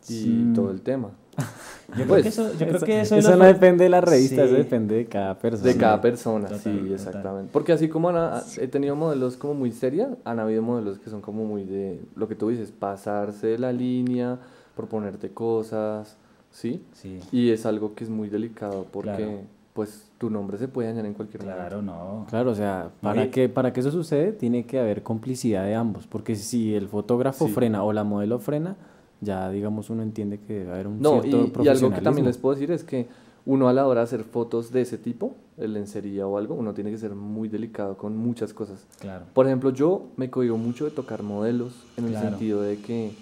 [0.09, 0.53] Y Sí.
[0.55, 1.11] todo el tema.
[1.89, 3.85] Yo creo Pues, que eso, yo creo Eso, que eso, de eso los- no depende
[3.85, 5.73] de la revista, eso depende de cada persona.
[5.73, 6.93] De cada persona, Total, sí, total.
[6.93, 7.51] exactamente.
[7.53, 11.11] Porque así como han- ha- he tenido modelos como muy serias, han habido modelos que
[11.11, 14.39] son como muy de, lo que tú dices, pasarse de la línea,
[14.77, 16.17] proponerte cosas,
[16.51, 16.83] ¿sí?
[16.93, 19.41] Sí, Y es algo que es muy delicado porque, Claro.
[19.75, 21.61] pues, tu nombre se puede dañar en cualquier momento.
[21.61, 22.27] claro, no.
[22.31, 25.75] Claro, o sea, para, y- que, para que eso sucede tiene que haber complicidad de
[25.75, 27.53] ambos, porque si el fotógrafo Sí.
[27.53, 28.77] frena o la modelo frena,
[29.25, 32.27] ya digamos uno entiende que debe haber un No, cierto y, y algo que también
[32.27, 33.07] les puedo decir es que
[33.47, 36.73] uno a la hora de hacer fotos de ese tipo, en lencería o algo, uno
[36.73, 38.87] tiene que ser muy delicado con muchas cosas.
[39.01, 39.27] Claro.
[39.35, 42.31] Por ejemplo, yo me cohibo mucho de tocar modelos en el Claro.
[42.31, 43.13] sentido de que,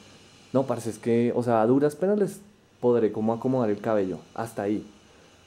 [0.53, 2.41] no, parece es que, o sea, a duras penas les
[2.81, 4.87] podré como acomodar el cabello, hasta ahí.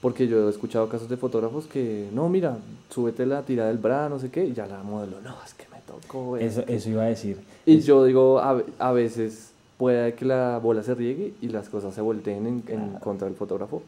[0.01, 2.57] Porque yo he escuchado casos de fotógrafos que, no, mira,
[2.89, 5.65] súbete la tira del bra, no sé qué, y ya la modelo, no, es que
[5.69, 6.35] me tocó.
[6.37, 6.75] es Eso, que-".
[6.75, 7.39] eso iba a decir.
[7.65, 11.69] Y Es- yo digo, a, a veces puede que la bola se riegue y las
[11.69, 13.81] cosas se volteen en, en contra del fotógrafo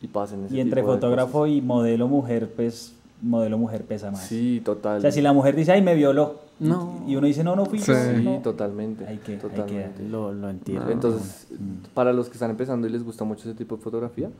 [0.00, 1.54] y pasen ese Y entre tipo de fotógrafo cosas.
[1.56, 4.22] y modelo mujer, pues modelo mujer pesa más.
[4.26, 4.98] Sí, total.
[4.98, 6.40] O sea, si la mujer dice, ay, me violó.
[6.60, 7.02] No.
[7.06, 7.92] Y uno dice, no, no fui yo", Sí.
[8.16, 8.38] Sí, no.
[8.38, 9.04] totalmente.
[9.06, 10.02] Hay que- hay que totalmente.
[10.08, 10.90] Lo, lo entiendo.
[10.90, 11.92] Entonces, Mm.
[11.94, 14.30] para los que están empezando y les gusta mucho ese tipo de fotografía,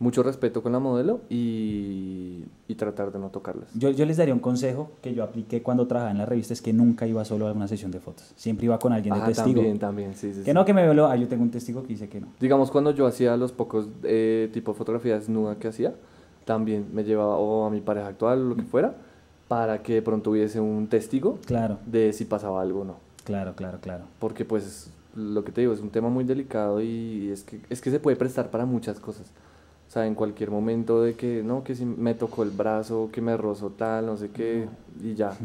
[0.00, 3.68] mucho respeto con la modelo y, y tratar de no tocarlas.
[3.74, 6.60] Yo, yo les daría un consejo que yo apliqué cuando trabajaba en la revista, es
[6.60, 8.32] que nunca iba solo a una sesión de fotos.
[8.36, 9.54] Siempre iba con alguien de Ah, testigo.
[9.60, 10.52] también, también, sí, sí, Que sí.
[10.52, 11.06] no, que me violó.
[11.06, 12.28] Ah, yo tengo un testigo que dice que no.
[12.40, 15.94] Digamos, cuando yo hacía los pocos eh, tipo de fotografía desnuda que hacía,
[16.44, 18.94] también me llevaba o a mi pareja actual o lo que fuera,
[19.48, 22.96] para que de pronto hubiese un testigo Claro, de si pasaba algo o no.
[23.24, 24.04] claro, claro, claro.
[24.18, 27.80] Porque pues lo que te digo es un tema muy delicado y es que, es
[27.80, 29.30] que se puede prestar para muchas cosas.
[29.94, 33.20] O sea, en cualquier momento de que, no, que si me tocó el brazo, que
[33.20, 34.66] me rozó tal, no sé qué,
[35.00, 35.36] y ya,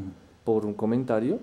[0.43, 1.37] por un comentario,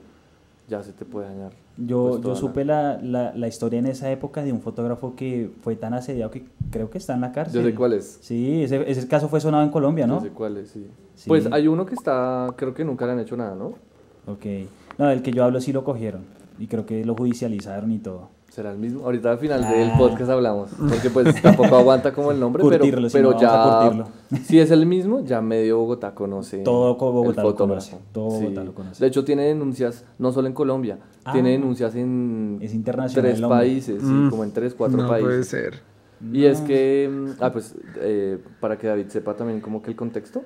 [0.68, 1.52] ya se te puede dañar.
[1.76, 5.52] Yo, pues, yo supe la, la, la historia en esa época de un fotógrafo que
[5.62, 7.62] fue tan asediado que creo que está en la cárcel.
[7.62, 8.18] Yo sé cuál es.
[8.22, 10.16] Sí, ese, ese caso fue sonado en Colombia, ¿no?
[10.18, 10.88] Yo sé cuál es, sí.
[11.14, 11.28] Sí.
[11.28, 13.66] Pues hay uno que está, creo que nunca le han hecho nada, ¿no?
[14.26, 14.46] Ok.
[14.98, 16.22] No, el que yo hablo sí lo cogieron.
[16.58, 18.30] Y creo que lo judicializaron y todo.
[18.50, 19.04] ¿Será el mismo?
[19.04, 19.98] Ahorita al final del Ah.
[19.98, 24.06] podcast hablamos, porque pues tampoco aguanta como el nombre, pero, Curtirlo, pero ya,
[24.44, 28.64] si es el mismo, ya medio Bogotá conoce Todo Bogotá el lo conoce, todo Bogotá
[28.64, 29.00] lo conoce.
[29.04, 31.32] De hecho tiene denuncias, no solo en Colombia, Ah.
[31.32, 35.26] tiene denuncias en Es internacional tres países, sí, Mm, como en tres, cuatro no países.
[35.28, 35.80] puede ser.
[36.32, 39.96] Y es que, mm, ah, pues, eh, para que David sepa también como que el
[39.96, 40.44] contexto,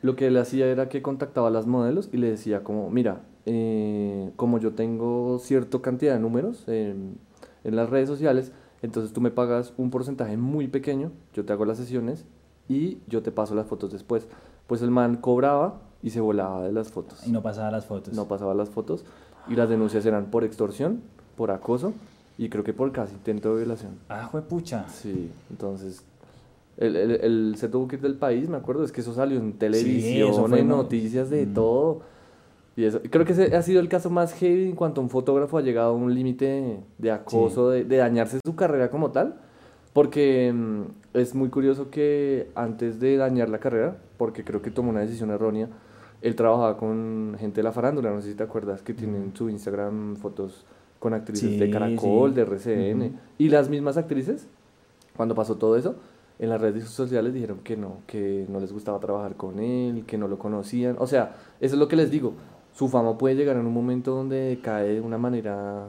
[0.00, 3.20] lo que él hacía era que contactaba a las modelos y le decía como, mira,
[3.44, 7.18] eh, como yo tengo cierta cantidad de números en,
[7.64, 8.52] en las redes sociales,
[8.82, 12.24] entonces tú me pagas un porcentaje muy pequeño, yo te hago las sesiones
[12.68, 14.26] y yo te paso las fotos después.
[14.66, 17.26] Pues el man cobraba y se volaba de las fotos.
[17.26, 18.14] Y no pasaba las fotos.
[18.14, 19.04] No pasaba las fotos
[19.48, 21.00] y las denuncias eran por extorsión,
[21.36, 21.92] por acoso
[22.38, 23.92] y creo que por casi intento de violación.
[24.08, 24.88] Ah, juepucha.
[24.88, 26.02] Sí, entonces
[26.78, 29.38] el, el, el se tuvo que ir del país, me acuerdo, es que eso salió
[29.38, 31.52] en televisión, en noticias de Mm.
[31.54, 32.00] todo.
[32.80, 35.58] Y eso, creo que ese ha sido el caso más heavy en cuanto un fotógrafo
[35.58, 39.34] ha llegado a un límite de acoso, de, de dañarse su carrera como tal,
[39.92, 40.82] Porque mm,
[41.14, 45.30] es muy curioso que antes de dañar la carrera, porque creo que tomó una decisión
[45.30, 45.68] errónea,
[46.22, 49.50] él trabajaba con gente de la farándula, no sé si te acuerdas, que tienen su
[49.50, 50.64] Instagram fotos
[51.00, 52.36] con actrices Sí, de Caracol, sí.
[52.36, 54.46] de RCN, y las mismas actrices,
[55.16, 55.96] cuando pasó todo eso,
[56.38, 60.16] en las redes sociales dijeron que no, que no les gustaba trabajar con él, que
[60.18, 62.32] no lo conocían, o sea, eso es lo que les digo,
[62.72, 65.86] su fama puede llegar en un momento donde cae de una manera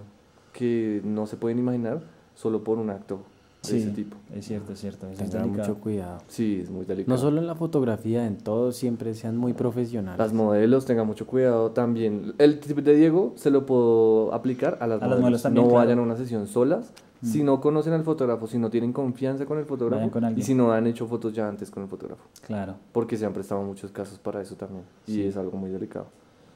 [0.53, 2.01] que no se pueden imaginar
[2.35, 3.21] solo por un acto
[3.63, 4.17] de Sí, ese tipo.
[4.33, 5.07] es cierto, es cierto.
[5.07, 6.17] Eso es mucho cuidado.
[6.27, 7.15] Sí, es muy delicado.
[7.15, 10.17] No solo en la fotografía, en todo siempre sean muy profesionales.
[10.17, 12.33] Las modelos, tengan mucho cuidado también.
[12.39, 15.43] El tip de Diego se lo puedo aplicar a las A las modelos.
[15.43, 15.85] también, no claro.
[15.85, 16.91] vayan a una sesión solas.
[17.23, 20.55] Si no conocen al fotógrafo, si no tienen confianza con el fotógrafo con y si
[20.55, 22.23] no han hecho fotos ya antes con el fotógrafo.
[22.47, 24.85] Claro, Porque se han prestado muchos casos para eso también.
[25.05, 25.23] Y Sí.
[25.25, 26.07] es algo muy delicado.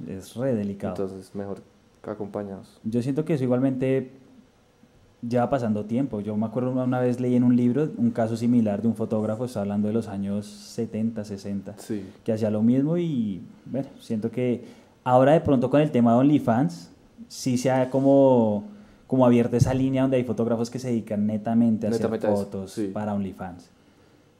[0.07, 0.93] Es re delicado.
[0.95, 1.61] Entonces, mejor
[2.03, 2.79] acompañados.
[2.83, 4.11] Yo siento que eso igualmente
[5.27, 6.19] lleva pasando tiempo.
[6.21, 9.45] Yo me acuerdo una- vez leí en un libro un caso similar de un fotógrafo,
[9.45, 12.05] está hablando de los años 70, 60, Sí.
[12.23, 14.63] que hacía lo mismo y bueno, siento que
[15.03, 16.91] ahora de pronto con el tema de OnlyFans
[17.27, 18.65] sí se ha como,
[19.07, 22.71] como abierto esa línea donde hay fotógrafos que se dedican netamente a Netamente hacer fotos
[22.73, 22.87] sí.
[22.93, 23.69] para OnlyFans.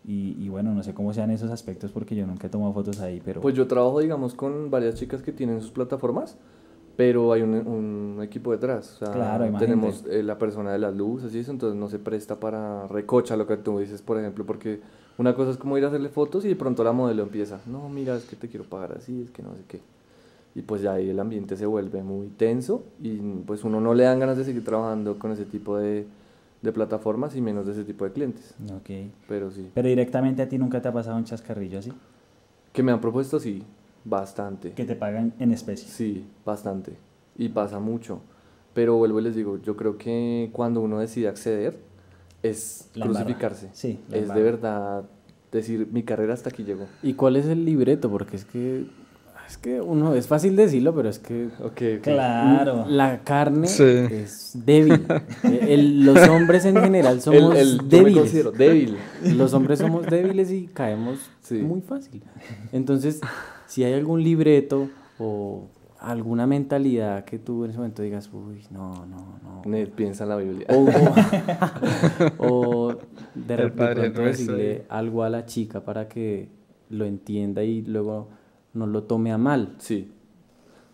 [0.08, 3.00] Y, y bueno, no sé cómo sean esos aspectos porque yo nunca he tomado fotos
[3.00, 3.42] ahí, pero...
[3.42, 6.38] Pues yo trabajo, digamos, con varias chicas que tienen sus plataformas,
[6.96, 8.94] pero hay un, un equipo detrás.
[8.96, 9.66] O sea, Claro, imagínate.
[9.66, 13.36] tenemos eh, la persona de las luces y eso, entonces no se presta para recocha
[13.36, 14.80] lo que tú dices, por ejemplo, porque
[15.18, 17.90] una cosa es como ir a hacerle fotos y de pronto la modelo empieza, no,
[17.90, 19.80] mira, es que te quiero pagar así, es que no sé qué.
[20.54, 24.04] Y pues ya ahí el ambiente se vuelve muy tenso y pues uno no le
[24.04, 26.06] dan ganas de seguir trabajando con ese tipo de,
[26.62, 28.56] de plataformas y menos de ese tipo de clientes.
[28.74, 28.90] ok.
[29.28, 29.70] Pero sí.
[29.74, 31.92] Pero directamente a ti nunca te ha pasado un chascarrillo así,
[32.74, 33.64] Que me han propuesto, sí,
[34.04, 34.72] bastante.
[34.72, 35.88] que te pagan en especie.
[35.88, 36.94] Sí, bastante.
[37.38, 38.22] Y pasa mucho.
[38.74, 41.78] Pero vuelvo y les digo, yo creo que cuando uno decide acceder
[42.44, 43.70] es La crucificarse.
[43.74, 44.40] Sí, la es embarra.
[44.40, 45.04] de verdad
[45.52, 46.86] decir, mi carrera hasta aquí llegó.
[47.02, 48.10] ¿Y cuál es el libreto?
[48.10, 48.86] Porque es que
[49.48, 52.02] es que uno es fácil decirlo, pero es que Ok, ok.
[52.02, 52.86] Claro.
[52.88, 53.84] la carne Sí.
[53.84, 55.06] es débil.
[55.44, 58.20] El- los hombres en general somos El- el- yo me débiles.
[58.20, 58.98] considero débil.
[59.36, 61.56] Los hombres somos débiles y caemos Sí.
[61.56, 62.24] muy fácil.
[62.72, 63.22] Entonces,
[63.68, 64.90] si hay algún libreto
[65.20, 65.68] o
[66.00, 69.62] alguna mentalidad que tú en ese momento digas, uy, no, no, no.
[69.66, 70.68] Ned, piensa en la Biblia.
[70.70, 70.90] O, o-
[72.38, 72.96] o
[73.36, 76.50] de, El re- de Padre pronto Nuestro decirle algo a la chica para que
[76.90, 78.30] lo entienda y luego
[78.76, 79.74] no lo tome a mal.
[79.80, 80.12] Sí.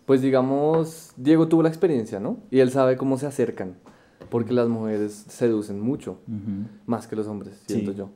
[0.06, 2.38] Pues digamos, Diego tuvo la experiencia, ¿no?
[2.50, 3.74] Y él sabe cómo se acercan.
[4.30, 6.18] Porque las mujeres seducen mucho,
[6.86, 7.74] más que los hombres, Sí.
[7.74, 8.08] siento yo.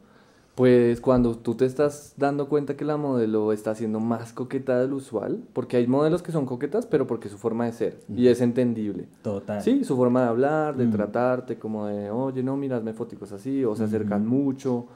[0.55, 4.95] Pues cuando tú te estás dando cuenta que la modelo está siendo más coqueta del
[4.95, 8.29] usual, porque hay modelos que son coquetas, pero porque es su forma de ser, y
[8.29, 9.07] es entendible.
[9.23, 9.61] Total.
[9.61, 10.93] Sí, su forma de hablar, de Mm.
[10.93, 14.87] tratarte, como de, oye, no, mira, hazme foticos así, o se acercan mucho.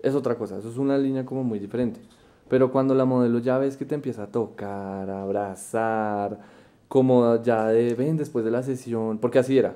[0.00, 2.00] Es otra cosa, eso es una línea como muy diferente.
[2.48, 6.38] Pero cuando la modelo ya ves que te empieza a tocar, a abrazar,
[6.88, 9.74] como ya de, ven, después de la sesión, porque así era.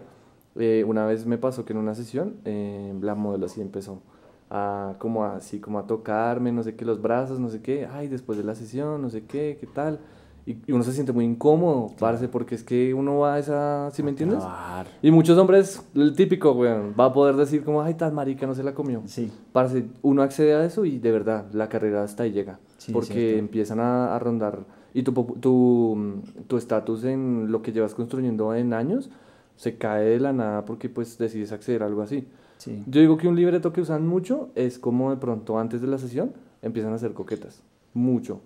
[0.57, 4.03] Eh, una vez me pasó que en una sesión eh, la modelo así empezó
[4.51, 8.09] a como así como a tocarme, no sé qué, los brazos, no sé qué, ay,
[8.09, 9.99] después de la sesión, no sé qué, qué tal.
[10.45, 13.91] Y, y uno se siente muy incómodo, parce, porque es que uno va a esa,
[13.93, 14.41] ¿sí me entiendes?
[14.41, 14.87] Trabajar.
[15.01, 18.55] Y muchos hombres, el típico, weón, va a poder decir como, ay, tal marica, no
[18.55, 19.03] se la comió.
[19.07, 22.59] Sí, Parce, uno accede a eso y de verdad, la carrera hasta ahí llega.
[22.79, 23.39] Sí, porque cierto.
[23.39, 24.61] empiezan a, a rondar.
[24.95, 29.11] Y tu popu- tu mm, tu estatus en lo que llevas construyendo en años
[29.57, 32.27] se cae de la nada porque pues decides acceder a algo así.
[32.59, 32.83] sí.
[32.89, 35.99] Yo digo que un libreto que usan mucho es como de pronto antes de la
[35.99, 36.33] sesión
[36.63, 37.63] empiezan a hacer coquetas.
[37.95, 38.41] Mucho.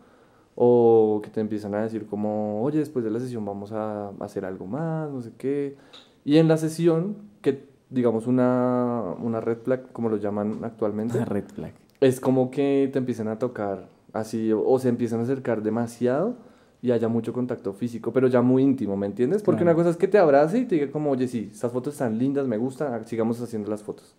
[0.59, 4.45] O que te empiezan a decir como, oye, después de la sesión vamos a hacer
[4.47, 5.77] algo más, no sé qué.
[6.25, 11.27] Y en la sesión, que digamos una, una red flag, como lo llaman actualmente, Una
[11.27, 11.73] red flag.
[12.01, 16.35] es como que te empiezan a tocar así o, se empiezan a acercar demasiado
[16.83, 19.43] y haya mucho contacto físico, pero ya muy íntimo, ¿me entiendes?
[19.43, 19.73] Porque Claro.
[19.77, 22.19] una cosa es que te abrace y te diga como, oye, sí, estas fotos están
[22.19, 24.15] lindas, me gustan, ah, sigamos haciendo las fotos.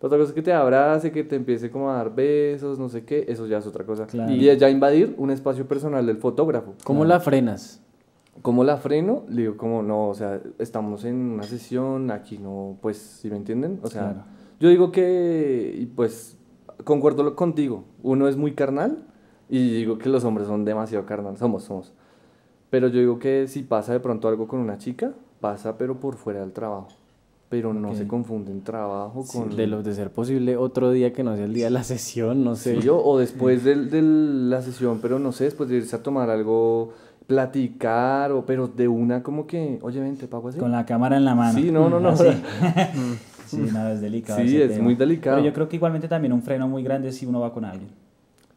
[0.00, 3.04] Otra cosa es que te abrace, que te empiece como a dar besos, no sé
[3.04, 4.06] qué, eso ya es otra cosa.
[4.06, 4.32] Claro.
[4.32, 6.74] Y ya invadir un espacio personal del fotógrafo.
[6.84, 7.08] ¿Cómo Claro.
[7.18, 7.82] la frenas?
[8.42, 9.24] ¿Cómo la freno?
[9.28, 13.36] Le digo, como no, o sea, estamos en una sesión, aquí no, pues, si me
[13.36, 13.80] entienden?
[13.82, 14.24] O sea, Claro.
[14.60, 16.36] yo digo que, y pues,
[16.84, 18.98] concuerdo contigo, uno es muy carnal
[19.48, 21.92] y digo que los hombres son demasiado carnal, somos, somos.
[22.70, 26.14] Pero yo digo que si pasa de pronto algo con una chica, pasa pero por
[26.14, 26.88] fuera del trabajo.
[27.48, 29.56] Pero no se confunden trabajo con...
[29.56, 32.44] De los de ser posible otro día que no sea el día de la sesión,
[32.44, 32.76] no sé.
[32.76, 36.02] Sí, yo, o después del- de la sesión, pero no sé, después de irse a
[36.02, 36.92] tomar algo,
[37.26, 40.58] platicar, o pero de una como que, oye, ven, te pago así.
[40.58, 41.58] Con la cámara en la mano.
[41.58, 42.10] Sí, no, no, no.
[42.10, 42.24] Así.
[43.48, 44.40] Sí, no, es delicado.
[44.40, 44.84] Sí, es tema.
[44.84, 45.36] muy delicado.
[45.38, 47.88] Pero yo creo que igualmente también un freno muy grande si uno va con alguien.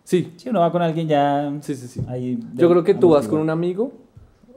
[0.04, 1.50] Sí, Si uno va con alguien ya...
[1.62, 2.02] sí, sí, sí.
[2.10, 3.94] ahí Yo creo que tú vas con un amigo.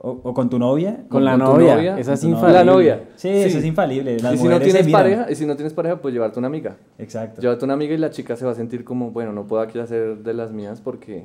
[0.01, 1.05] O, o con tu novia.
[1.09, 2.53] Con la con novia, novia, esa es infalible.
[2.59, 3.09] La novia.
[3.17, 4.19] Sí, eso es infalible.
[4.21, 6.77] Las y si no tienes pareja, y si no tienes pareja, pues llevarte una amiga.
[6.99, 7.41] Exacto.
[7.41, 9.79] Llévate una amiga y la chica se va a sentir como, bueno, no puedo aquí
[9.79, 11.25] hacer de las mías porque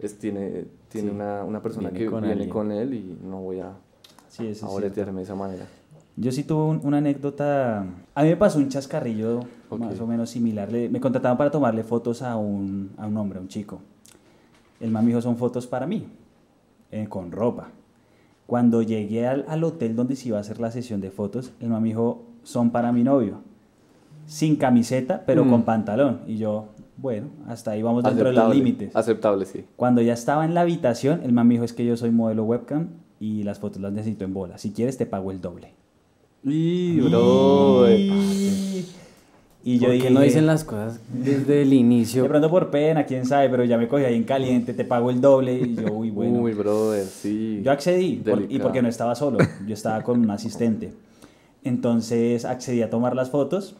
[0.00, 2.50] es, tiene, tiene Sí, una, una persona viene que con viene alguien.
[2.50, 3.72] con él y no voy a,
[4.28, 4.72] Sí, eso a es cierto.
[4.72, 5.64] boletearme de esa manera.
[6.16, 7.84] Yo sí tuve un- una anécdota.
[8.14, 9.40] A mí me pasó un chascarrillo
[9.78, 10.70] más o menos similar.
[10.72, 13.80] Le- me contrataban para tomarle fotos a un, a un hombre, a un chico.
[14.80, 16.06] El man me dijo, son fotos para mí,
[16.90, 17.68] eh, con ropa.
[18.50, 21.68] Cuando llegué al, al hotel donde se iba a hacer la sesión de fotos, el
[21.68, 23.42] man me dijo, son para mi novio.
[24.26, 25.50] Sin camiseta, pero Mm.
[25.50, 26.20] con pantalón.
[26.26, 26.64] Y yo,
[26.96, 28.96] bueno, hasta ahí vamos dentro de los límites.
[28.96, 29.64] Aceptable, sí.
[29.76, 32.42] Cuando ya estaba en la habitación, el man me dijo, es que yo soy modelo
[32.42, 32.88] webcam
[33.20, 34.58] y las fotos las necesito en bola.
[34.58, 35.72] Si quieres, te pago el doble.
[36.42, 38.84] Y, bro, Y,
[39.62, 42.22] y yo ¿Por dije, no dicen las cosas desde el inicio?
[42.22, 45.10] de pronto por pena, quién sabe, pero ya me cogí ahí en caliente, te pago
[45.10, 45.58] el doble.
[45.60, 46.40] Y yo, uy, bueno.
[46.40, 47.60] Uy, brother, sí.
[47.62, 50.92] yo accedí, por- y porque no estaba solo, yo estaba con un asistente.
[51.62, 53.76] Entonces accedí a tomar las fotos,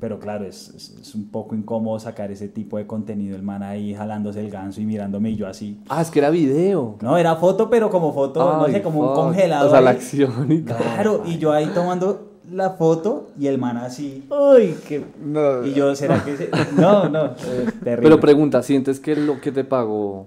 [0.00, 3.62] pero claro, es, es- es un poco incómodo sacar ese tipo de contenido, el man
[3.62, 5.78] ahí jalándose el ganso y mirándome y yo así.
[5.88, 6.96] Ah, es que era video.
[7.00, 9.14] No, era foto, pero como foto, no Ay, sé, como un fuck.
[9.16, 9.68] congelado.
[9.68, 10.76] O sea, la acción y todo.
[10.76, 14.24] Claro, y yo ahí tomando la foto y el man así.
[14.30, 15.04] Uy, qué...
[15.24, 18.02] No, Y yo, ¿será que se- No, no, eh, terrible.
[18.02, 20.26] Pero pregunta, ¿sientes que lo que te pagó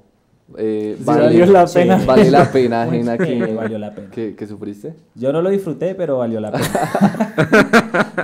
[0.58, 2.00] eh, Sí, valió la sí, pena.
[2.06, 4.10] vale la pena ajena Sí, que, valió la pena.
[4.12, 4.94] que, que sufriste?
[5.16, 6.70] Yo no lo disfruté, pero valió la pena.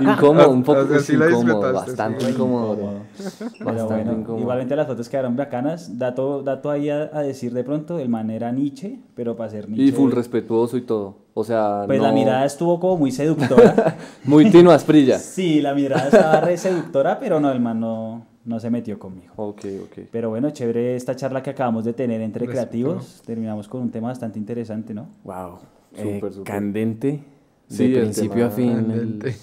[0.00, 2.30] Incómodo, un poco O sea, sí incómodo, bastante sí.
[2.32, 2.72] incómodo.
[2.74, 2.98] Incómodo.
[3.38, 4.40] Pero Bastante bueno, incómodo.
[4.40, 5.98] igualmente las fotos quedaron bacanas.
[5.98, 9.68] Dato, dato ahí a, a decir de pronto, el man era Nietzsche, pero para ser
[9.68, 9.84] Nietzsche...
[9.84, 11.16] Y full respetuoso y todo.
[11.34, 13.96] O sea, Pues la mirada estuvo como muy seductora.
[14.24, 15.18] Muy tino asprilla.
[15.18, 19.32] sí, la mirada estaba re seductora, pero no, el man no, no se metió conmigo.
[19.36, 19.98] Ok, ok.
[20.10, 22.60] Pero bueno, chévere esta charla que acabamos de tener entre Respeto.
[22.68, 23.22] creativos.
[23.24, 25.08] Terminamos con un tema bastante interesante, ¿no?
[25.24, 25.58] Wow.
[25.96, 26.42] Súper, eh, súper.
[26.52, 27.24] Candente.
[27.68, 28.68] Sí, de principio a fin.
[28.70, 29.36] el- Candente.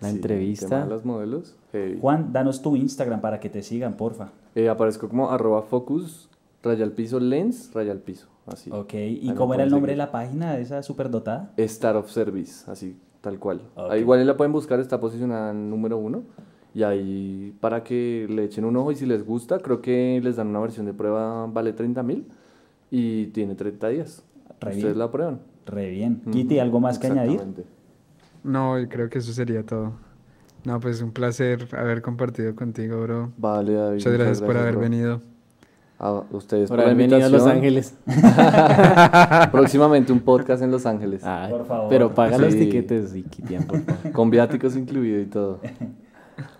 [0.00, 0.64] la Sí, entrevista.
[0.64, 1.54] el tema de los modelos.
[1.72, 1.98] heavy.
[2.00, 4.30] Juan, danos tu Instagram para que te sigan, porfa.
[4.54, 6.30] Eh, aparezco como arroba focus,
[6.62, 8.26] raya al piso, lens, raya al piso.
[8.52, 8.70] Así.
[8.70, 11.52] Ok, ¿y cómo era el nombre de la página de esa superdotada?
[11.56, 13.62] Star of Service, así, tal cual.
[13.74, 13.92] Ok.
[13.92, 16.24] Ahí igual la pueden buscar, está posicionada en número uno.
[16.72, 20.36] Y ahí para que le echen un ojo y si les gusta, creo que les
[20.36, 22.26] dan una versión de prueba, vale 30 mil
[22.90, 24.22] y tiene 30 días.
[24.60, 24.98] Re Ustedes bien.
[24.98, 25.40] la prueban.
[25.66, 26.20] Re bien.
[26.22, 27.40] Ujú, Kitty, ¿algo más que añadir?
[28.44, 29.94] No, y creo que eso sería todo.
[30.64, 33.32] No, pues un placer haber compartido contigo, bro.
[33.36, 33.94] Vale, David.
[33.94, 34.82] Muchas gracias por haber bro.
[34.82, 35.22] venido.
[36.02, 37.56] A ustedes Por por, la venido a Los invitación.
[37.56, 37.94] Ángeles.
[39.52, 41.22] Próximamente un podcast en Los Ángeles.
[41.24, 41.88] Ay, Por favor.
[41.90, 43.74] Pero paga los tiquetes y favor.
[44.12, 45.60] Con viáticos incluido y todo.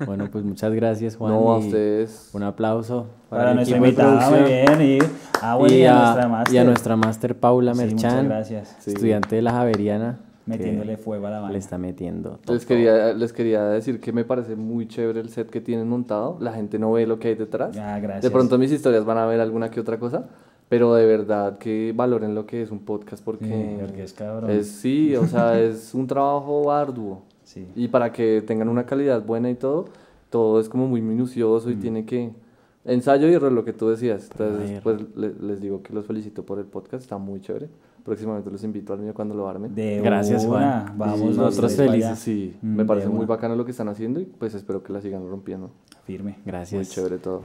[0.05, 1.32] Bueno, pues muchas gracias, Juan.
[1.32, 2.28] no, a y ustedes.
[2.34, 4.82] Un aplauso Para el nuestra invitada, muy bien.
[4.82, 4.99] Y,
[5.41, 6.55] ah, bueno, y, y, a, a, nuestra máster.
[6.55, 8.76] y a nuestra máster Paula Sí, muchas Merchan, gracias.
[8.80, 8.91] Sí.
[8.91, 11.59] estudiante de la Javeriana, Metiéndole fuego a la le banda.
[11.59, 12.38] está metiendo.
[12.45, 12.55] todo.
[12.55, 16.38] Les quería, les quería decir que me parece muy chévere el set que tienen montado.
[16.41, 17.76] La gente no ve lo que hay detrás.
[17.78, 18.22] Ah, gracias.
[18.24, 20.26] De pronto mis historias van a ver alguna que otra cosa,
[20.68, 24.51] pero de verdad que valoren lo que es un podcast porque, Sí, porque es cabrón.
[24.51, 27.66] es- sí, o sea, es un trabajo arduo Sí.
[27.76, 29.86] y para que tengan una calidad buena y todo,
[30.30, 31.80] todo es como muy minucioso y Mm.
[31.80, 32.30] tiene que
[32.84, 34.28] ensayo y error lo que tú decías.
[34.32, 37.68] Entonces, y pues le- les digo que los felicito por el podcast, está muy chévere.
[38.11, 39.73] Próximamente los invito al mío cuando lo armen.
[39.73, 40.45] De Gracias.
[40.45, 40.95] Juan.
[40.97, 42.19] Vamos nosotros felices.
[42.19, 43.27] Sí, Mm, me parece muy una.
[43.27, 45.71] bacano lo que están haciendo y pues espero que la sigan rompiendo.
[46.07, 46.33] Firme.
[46.33, 46.91] Muy Gracias.
[46.91, 47.43] chévere todo.